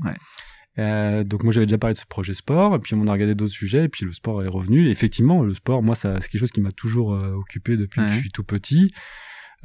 [0.79, 3.35] Euh, donc moi j'avais déjà parlé de ce projet sport et puis on a regardé
[3.35, 4.87] d'autres sujets et puis le sport est revenu.
[4.87, 8.01] Et effectivement, le sport, moi, ça, c'est quelque chose qui m'a toujours euh, occupé depuis
[8.01, 8.93] que je suis tout petit.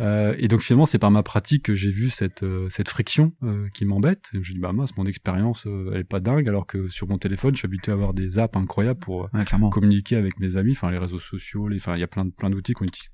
[0.02, 3.34] Euh, et donc finalement, c'est par ma pratique que j'ai vu cette cette friction
[3.74, 4.30] qui m'embête.
[4.34, 7.18] Je me dis bah mince, mon expérience elle est pas dingue, alors que sur mon
[7.18, 9.30] téléphone, je suis habitué à avoir des apps incroyables pour
[9.72, 12.50] communiquer avec mes amis, enfin les réseaux sociaux, enfin il y a plein de plein
[12.50, 13.10] d'outils qu'on utilise,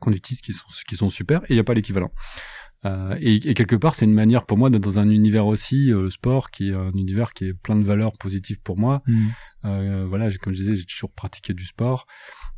[0.00, 2.12] qu'on utilise qui sont qui sont super et il y a pas l'équivalent.
[2.86, 5.92] Euh, et, et, quelque part, c'est une manière pour moi d'être dans un univers aussi
[5.92, 9.02] euh, sport qui est un univers qui est plein de valeurs positives pour moi.
[9.06, 9.26] Mm.
[9.66, 12.06] Euh, voilà, comme je disais, j'ai toujours pratiqué du sport.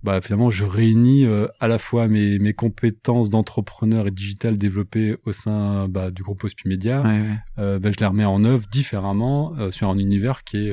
[0.05, 5.17] Bah finalement, je réunis euh, à la fois mes, mes compétences d'entrepreneur et digital développées
[5.25, 7.03] au sein bah, du groupe Hospimedia.
[7.03, 7.79] Ouais, ouais.
[7.79, 10.73] Bah, je les remets en œuvre différemment sur un univers qui est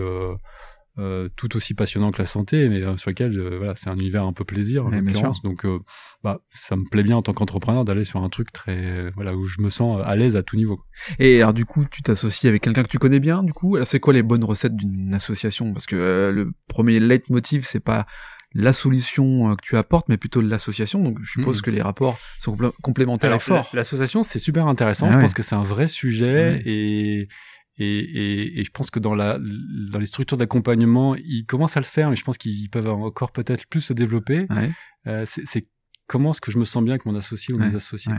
[0.99, 3.95] euh, tout aussi passionnant que la santé, mais euh, sur lequel euh, voilà, c'est un
[3.95, 5.41] univers un peu plaisir en l'occurrence.
[5.41, 5.65] Donc,
[6.23, 9.45] bah, ça me plaît bien en tant qu'entrepreneur d'aller sur un truc très voilà où
[9.45, 10.81] je me sens à l'aise à tout niveau.
[11.19, 13.43] Et alors du coup, tu t'associes avec quelqu'un que tu connais bien.
[13.43, 15.73] Du coup, alors c'est quoi les bonnes recettes d'une association?
[15.73, 18.05] Parce que le premier leitmotiv, c'est pas
[18.53, 21.01] la solution que tu apportes, mais plutôt l'association.
[21.03, 21.61] Donc, je suppose hmm.
[21.61, 23.69] que les rapports sont complémentaires et forts.
[23.73, 25.07] L'association, c'est super intéressant.
[25.07, 27.27] Ah je pense que c'est un vrai sujet et
[27.79, 29.39] Et, et, et, je pense que dans la
[29.91, 33.31] dans les structures d'accompagnement, ils commencent à le faire, mais je pense qu'ils peuvent encore
[33.31, 34.47] peut-être plus se développer.
[34.49, 34.71] Ouais.
[35.07, 35.65] Euh, c'est
[36.09, 38.11] comment est-ce que je me sens bien avec mon associé ou mes associés.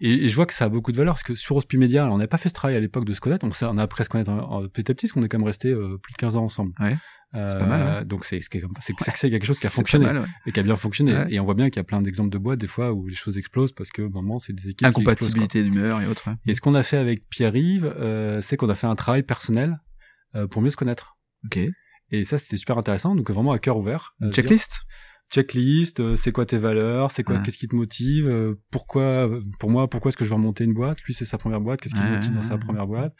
[0.00, 2.18] Et, et, je vois que ça a beaucoup de valeur parce que sur Media, on
[2.18, 4.04] n'a pas fait ce travail à l'époque de se connaître, on, on a appris à
[4.04, 6.18] se connaître en, petit à petit, parce qu'on est quand même resté euh, plus de
[6.18, 6.72] 15 ans ensemble.
[6.80, 6.96] Ouais.
[7.34, 8.04] Euh, pas mal, hein.
[8.04, 10.06] Donc c'est c'est c'est quelque chose qui a fonctionné
[10.46, 11.24] et qui a bien fonctionné.
[11.30, 13.14] Et on voit bien qu'il y a plein d'exemples de boîtes des fois où les
[13.14, 16.28] choses explosent parce que au moment c'est des équipes incompatibilité d'humeur et autres.
[16.46, 19.80] Et ce qu'on a fait avec Pierre-Yves, euh, c'est qu'on a fait un travail personnel
[20.36, 21.16] euh, pour mieux se connaître.
[21.46, 21.58] Ok.
[22.10, 23.16] Et ça c'était super intéressant.
[23.16, 24.12] Donc vraiment à cœur ouvert.
[24.22, 24.84] Euh, checklist?
[25.32, 29.70] Checklist, euh, c'est quoi tes valeurs, c'est quoi, qu'est-ce qui te motive, euh, pourquoi, pour
[29.70, 31.94] moi, pourquoi est-ce que je veux remonter une boîte, lui c'est sa première boîte, qu'est-ce
[31.94, 33.14] qui le motive dans sa première boîte?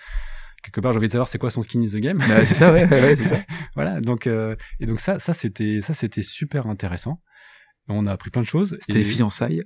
[0.63, 2.17] Quelque part, j'ai envie de savoir c'est quoi son skin is the game?
[2.17, 3.43] Bah, c'est ça, ouais, ouais, c'est ça.
[3.75, 7.21] voilà, donc euh, et donc ça, ça c'était, ça c'était super intéressant.
[7.89, 8.77] On a appris plein de choses.
[8.81, 9.63] C'était les fiançailles.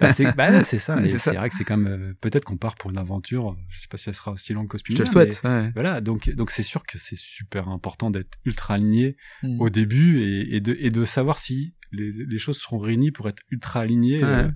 [0.00, 0.96] bah, c'est bah, ça.
[1.00, 3.56] mais c'est vrai que c'est quand même peut-être qu'on part pour une aventure.
[3.68, 4.96] Je sais pas si elle sera aussi longue qu'Hospital.
[4.96, 5.40] Je le souhaite.
[5.44, 5.70] Ouais.
[5.74, 9.60] Voilà, donc donc c'est sûr que c'est super important d'être ultra aligné hmm.
[9.60, 13.42] au début et, et, de et de savoir si les, choses seront réunies pour être
[13.50, 14.48] ultra alignées euh,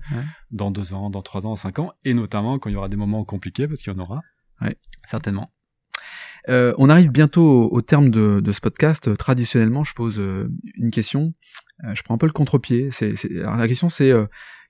[0.51, 2.97] dans deux ans, dans trois ans, cinq ans, et notamment quand il y aura des
[2.97, 4.21] moments compliqués, parce qu'il y en aura.
[5.05, 5.51] Certainement.
[6.47, 9.15] Euh, on arrive bientôt au, terme de, ce podcast.
[9.17, 11.33] Traditionnellement, je pose euh, une question.
[11.93, 12.89] Je prends un peu le contre-pied.
[12.91, 14.11] C'est, la question, c'est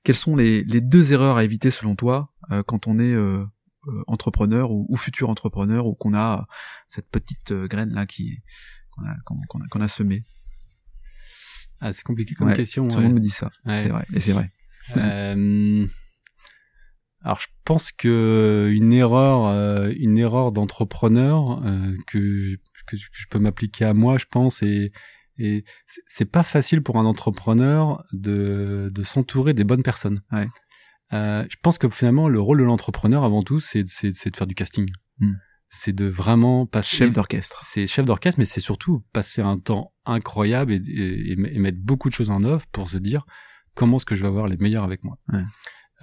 [0.04, 2.34] quelles sont les, deux erreurs à éviter selon toi
[2.68, 3.16] quand on est
[4.08, 6.48] entrepreneur ou, futur entrepreneur ou qu'on a
[6.88, 8.42] cette petite graine là qui
[8.92, 10.24] qu'on a, qu'on a semée?
[11.82, 12.88] Ah, c'est compliqué comme question.
[12.88, 13.52] Tout le monde me dit ça.
[13.66, 14.06] C'est vrai.
[14.14, 14.50] Et c'est vrai.
[14.98, 15.88] Euh,
[17.22, 22.56] alors, je pense que une erreur, euh, une erreur d'entrepreneur euh, que,
[22.88, 24.92] que, je peux m'appliquer à moi, je pense, et,
[25.38, 25.64] et
[26.08, 30.22] c'est pas facile pour un entrepreneur de, de s'entourer des bonnes personnes.
[30.32, 30.48] Ouais.
[31.14, 34.56] Euh, je pense que finalement, le rôle de l'entrepreneur, avant tout, c'est de faire du
[34.56, 34.88] casting.
[35.20, 35.34] Hmm
[35.70, 37.60] c'est de vraiment passer chef d'orchestre.
[37.64, 42.14] C'est chef d'orchestre, mais c'est surtout passer un temps incroyable et, et, mettre beaucoup de
[42.14, 43.26] choses en œuvre pour se dire
[43.74, 45.18] comment est-ce que je vais avoir les meilleurs avec moi.
[45.32, 45.44] Ouais.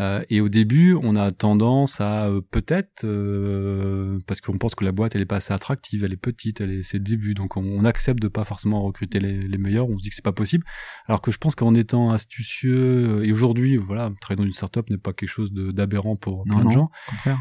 [0.01, 4.85] Euh, et au début, on a tendance à euh, peut-être euh, parce qu'on pense que
[4.85, 7.35] la boîte elle est pas assez attractive, elle est petite, elle est c'est le début,
[7.35, 9.89] donc on, accepte de pas forcément recruter les, les, meilleurs.
[9.89, 10.65] On se dit que c'est pas possible,
[11.07, 14.99] alors que je pense qu'en étant astucieux et aujourd'hui, voilà, travailler dans une startup n'est
[14.99, 16.91] pas quelque chose d'aberrant pour plein de gens.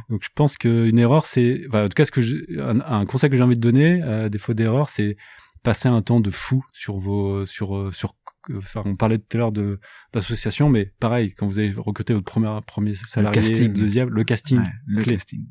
[0.09, 3.35] Donc je pense qu'une erreur, c'est, en tout cas, ce que un, un, conseil que
[3.35, 5.15] j'ai envie de donner, euh, des fois d'erreur, c'est
[5.63, 8.15] passer un temps de fou sur vos sur sur
[8.55, 9.79] enfin on parlait tout à l'heure de
[10.13, 14.61] d'association mais pareil quand vous avez recruté votre premier premier salarié le deuxième le casting
[14.87, 15.45] le casting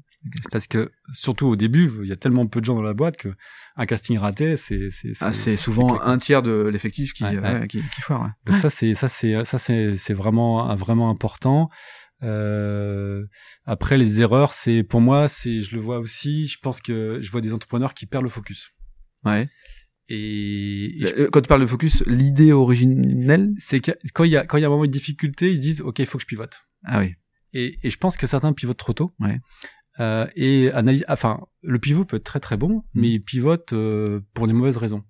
[0.52, 3.16] parce que surtout au début il y a tellement peu de gens dans la boîte
[3.16, 3.34] que
[3.76, 7.24] un casting raté c'est c'est ah, c'est souvent un tiers de l'effectif qui,
[7.68, 11.70] qui, qui foire donc ça c'est ça c'est ça c'est c'est vraiment vraiment important.
[12.22, 13.24] Euh,
[13.64, 17.30] après les erreurs c'est pour moi c'est je le vois aussi je pense que je
[17.30, 18.72] vois des entrepreneurs qui perdent le focus.
[19.24, 19.48] Ouais
[20.12, 24.58] et, quand tu parles de focus, l'idée originelle, c'est que quand il y a quand
[24.58, 26.26] il y a un moment de difficulté, ils se disent OK, il faut que je
[26.26, 26.62] pivote.
[26.84, 27.14] Ah oui.
[27.52, 29.12] Et, et je pense que certains pivotent trop tôt.
[29.20, 29.40] Ouais.
[30.00, 32.82] Euh, et analyse, enfin, le pivot peut être très très bon, mm.
[32.94, 35.04] mais ils pivotent euh, pour les mauvaises raisons.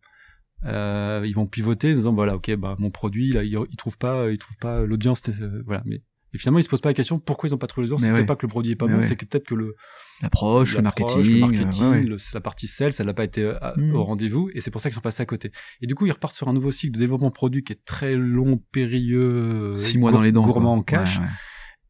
[0.67, 3.97] Euh, ils vont pivoter en disant voilà, ok, bah mon produit, là, il, il trouve
[3.97, 6.95] pas, il trouve pas l'audience, euh, voilà, mais et finalement, ils se posent pas la
[6.95, 9.01] question pourquoi ils ont pas trouvé les C'est pas que le produit est pas bon,
[9.03, 9.77] c'est que peut-être que le
[10.23, 13.95] l'approche, le marketing, le marketing, la partie sales, ça n'a pas été euh, mm.
[13.95, 15.51] au rendez-vous, et c'est pour ça qu'ils sont passés à côté.
[15.81, 18.13] Et du coup, ils repartent sur un nouveau cycle de développement produit qui est très
[18.13, 21.21] long, périlleux, six mois dans les dents, gourmand en cash,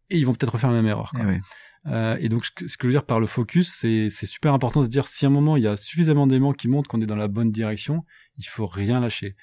[0.09, 1.11] et ils vont peut-être refaire la même erreur.
[1.11, 1.24] Quoi.
[1.28, 1.41] Eh
[1.86, 4.84] euh, et donc, ce que je veux dire par le focus, c'est super important de
[4.84, 7.07] se dire si à un moment il y a suffisamment d'éléments qui montrent qu'on est
[7.07, 8.05] dans la bonne direction,
[8.38, 9.36] il faut rien lâcher.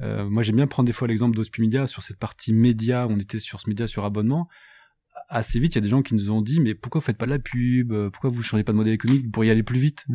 [0.00, 3.06] Euh, moi, j'aime bien prendre des fois l'exemple d'Hospimedia sur cette partie média.
[3.08, 4.48] On était sur ce média sur abonnement
[5.28, 7.18] assez vite, il y a des gens qui nous ont dit, mais pourquoi vous faites
[7.18, 7.92] pas de la pub?
[8.10, 9.24] Pourquoi vous changez pas de modèle économique?
[9.24, 10.06] Vous pourriez aller plus vite.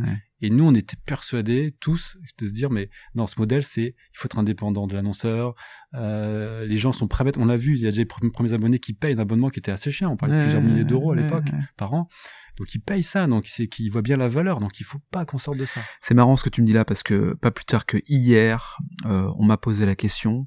[0.41, 4.17] Et nous, on était persuadés tous de se dire, mais non, ce modèle, c'est il
[4.17, 5.55] faut être indépendant de l'annonceur.
[5.93, 7.39] Euh, les gens sont prêts à mettre.
[7.39, 9.59] On l'a vu, il y a déjà les premiers abonnés qui payent un abonnement qui
[9.59, 10.11] était assez cher.
[10.11, 12.09] On parlait de plusieurs milliers d'euros à l'époque par an.
[12.57, 15.25] Donc ils payent ça, donc c'est qu'ils voient bien la valeur, donc il faut pas
[15.25, 15.81] qu'on sorte de ça.
[16.01, 18.77] C'est marrant ce que tu me dis là parce que pas plus tard que hier,
[19.05, 20.45] euh, on m'a posé la question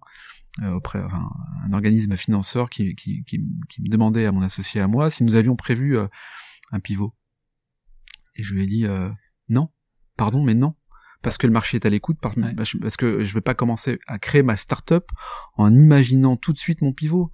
[0.63, 1.29] euh, auprès enfin,
[1.65, 5.25] un organisme financeur qui, qui, qui, qui, me demandait à mon associé à moi si
[5.25, 6.07] nous avions prévu euh,
[6.71, 7.15] un pivot.
[8.37, 9.11] Et je lui ai dit euh,
[9.49, 9.69] non,
[10.17, 10.75] pardon, mais non,
[11.23, 14.43] parce que le marché est à l'écoute, parce que je vais pas commencer à créer
[14.43, 15.11] ma start-up
[15.55, 17.31] en imaginant tout de suite mon pivot.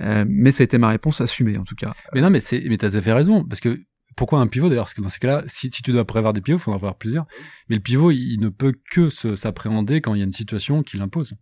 [0.00, 1.92] Euh, mais ça a été ma réponse assumée en tout cas.
[2.14, 3.82] Mais non, mais c'est, mais t'as tout à fait raison, parce que
[4.16, 4.84] pourquoi un pivot d'ailleurs?
[4.84, 6.74] Parce que dans ces cas-là, si, si tu dois prévoir des pivots, il faut en
[6.74, 7.26] avoir plusieurs.
[7.68, 10.96] Mais le pivot, il, ne peut que s'appréhender quand il y a une situation qui
[10.96, 11.36] l'impose.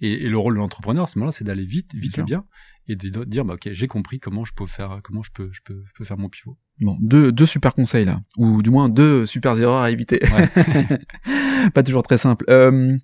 [0.00, 2.44] Et, le rôle de l'entrepreneur à ce moment-là, c'est d'aller vite, vite et bien,
[2.88, 5.60] et de dire bah ok, j'ai compris comment je peux faire, comment je peux, je
[5.62, 6.56] peux, peux faire mon pivot.
[6.80, 10.20] Bon, deux, deux super conseils là, ou du moins deux super erreurs à éviter.
[10.32, 11.70] Ouais.
[11.74, 12.46] Pas toujours très simple.
[12.48, 12.96] Euh,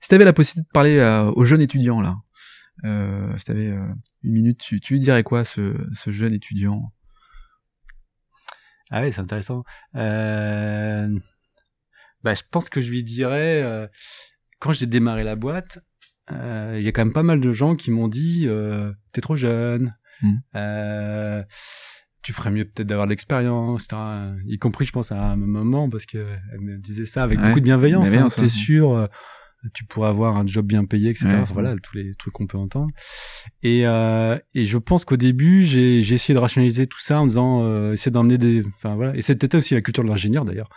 [0.00, 2.18] si tu avais la possibilité de parler aux jeunes étudiants là,
[2.84, 3.86] euh, si tu avais euh,
[4.22, 6.92] une minute, tu, tu lui dirais quoi ce, ce jeune étudiant?
[8.90, 9.64] Ah oui, c'est intéressant.
[9.96, 11.08] Euh...
[12.22, 13.86] Bah, je pense que je lui dirais, euh,
[14.58, 15.78] quand j'ai démarré la boîte,
[16.32, 19.20] euh, il y a quand même pas mal de gens qui m'ont dit euh, t'es
[19.20, 19.94] trop jeune.
[20.54, 21.42] Euh,
[22.22, 23.88] tu ferais mieux peut-être d'avoir de l'expérience
[24.46, 27.60] y compris je pense à un moment parce que elle me disait ça avec beaucoup
[27.60, 29.06] de bienveillance hein, t'es sûr euh,
[29.74, 31.28] tu pourrais avoir un job bien payé, etc.
[31.52, 32.92] voilà, tous les trucs qu'on peut entendre.
[33.62, 37.26] Et, euh, et je pense qu'au début, j'ai, j'ai essayé de rationaliser tout ça en
[37.26, 40.70] disant, euh, essayer d'emmener des, enfin voilà, et c'était aussi la culture de l'ingénieur d'ailleurs,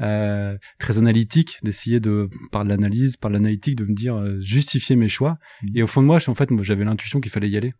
[0.00, 5.08] euh, très analytique, d'essayer de par l'analyse, par l'analytique, de me dire euh, justifier mes
[5.08, 5.38] choix.
[5.62, 5.66] Mmh.
[5.76, 7.74] Et au fond de moi, en fait, moi, j'avais l'intuition qu'il fallait y aller.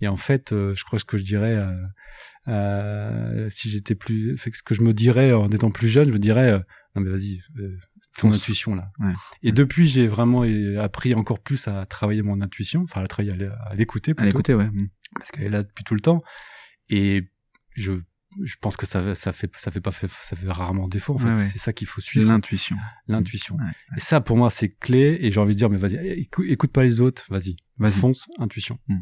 [0.00, 1.64] Et en fait, euh, je crois ce que je dirais,
[2.48, 6.18] euh, si j'étais plus, ce que je me dirais en étant plus jeune, je me
[6.18, 6.52] dirais,
[6.94, 7.40] non mais vas-y,
[8.18, 8.90] ton intuition là.
[9.42, 10.42] Et depuis, j'ai vraiment
[10.80, 13.32] appris encore plus à travailler mon intuition, enfin à travailler,
[13.70, 14.68] à l'écouter À l'écouter, ouais.
[15.14, 16.22] Parce qu'elle est là depuis tout le temps.
[16.90, 17.28] Et
[17.74, 17.92] je,
[18.42, 21.14] je pense que ça, ça fait, ça fait pas, ça fait rarement défaut.
[21.14, 22.28] En fait, c'est ça qu'il faut suivre.
[22.28, 22.76] L'intuition.
[23.08, 23.56] L'intuition.
[23.96, 25.18] Et ça, pour moi, c'est clé.
[25.20, 25.96] Et j'ai envie de dire, mais vas-y,
[26.48, 28.78] écoute, pas les autres, vas-y, vas fonce, intuition.
[28.86, 28.96] Cool.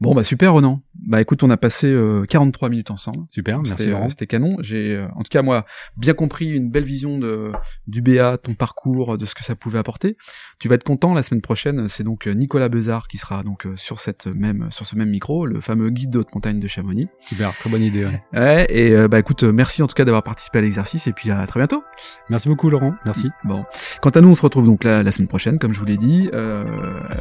[0.00, 0.80] Bon bah super Renan.
[0.94, 3.26] Bah écoute, on a passé euh, 43 minutes ensemble.
[3.28, 3.90] Super, merci.
[4.08, 4.56] C'était canon.
[4.60, 5.66] J'ai euh, en tout cas moi
[5.98, 7.52] bien compris une belle vision de
[7.86, 10.16] du BA, ton parcours, de ce que ça pouvait apporter.
[10.58, 13.66] Tu vas être content la semaine prochaine, c'est donc euh, Nicolas Bezard qui sera donc
[13.66, 16.68] euh, sur cette même sur ce même micro, le fameux guide de haute montagne de
[16.68, 17.08] Chamonix.
[17.20, 18.06] Super, très bonne idée.
[18.06, 21.30] Ouais, ouais et bah écoute, merci en tout cas d'avoir participé à l'exercice et puis
[21.30, 21.84] à très bientôt.
[22.30, 23.28] Merci beaucoup Laurent, merci.
[23.44, 23.66] Bon,
[24.00, 25.98] quant à nous, on se retrouve donc là la semaine prochaine comme je vous l'ai
[25.98, 26.30] dit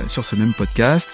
[0.08, 1.10] sur ce même podcast.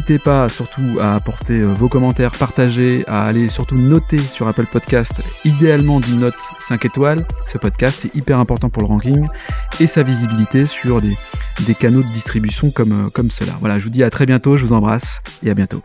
[0.00, 5.12] N'hésitez pas surtout à apporter vos commentaires, partager, à aller surtout noter sur Apple Podcast,
[5.44, 7.22] idéalement d'une note 5 étoiles.
[7.52, 9.26] Ce podcast est hyper important pour le ranking
[9.78, 13.52] et sa visibilité sur des, canaux de distribution comme, comme cela.
[13.60, 15.82] Voilà, je vous dis à très bientôt, je vous embrasse et à bientôt.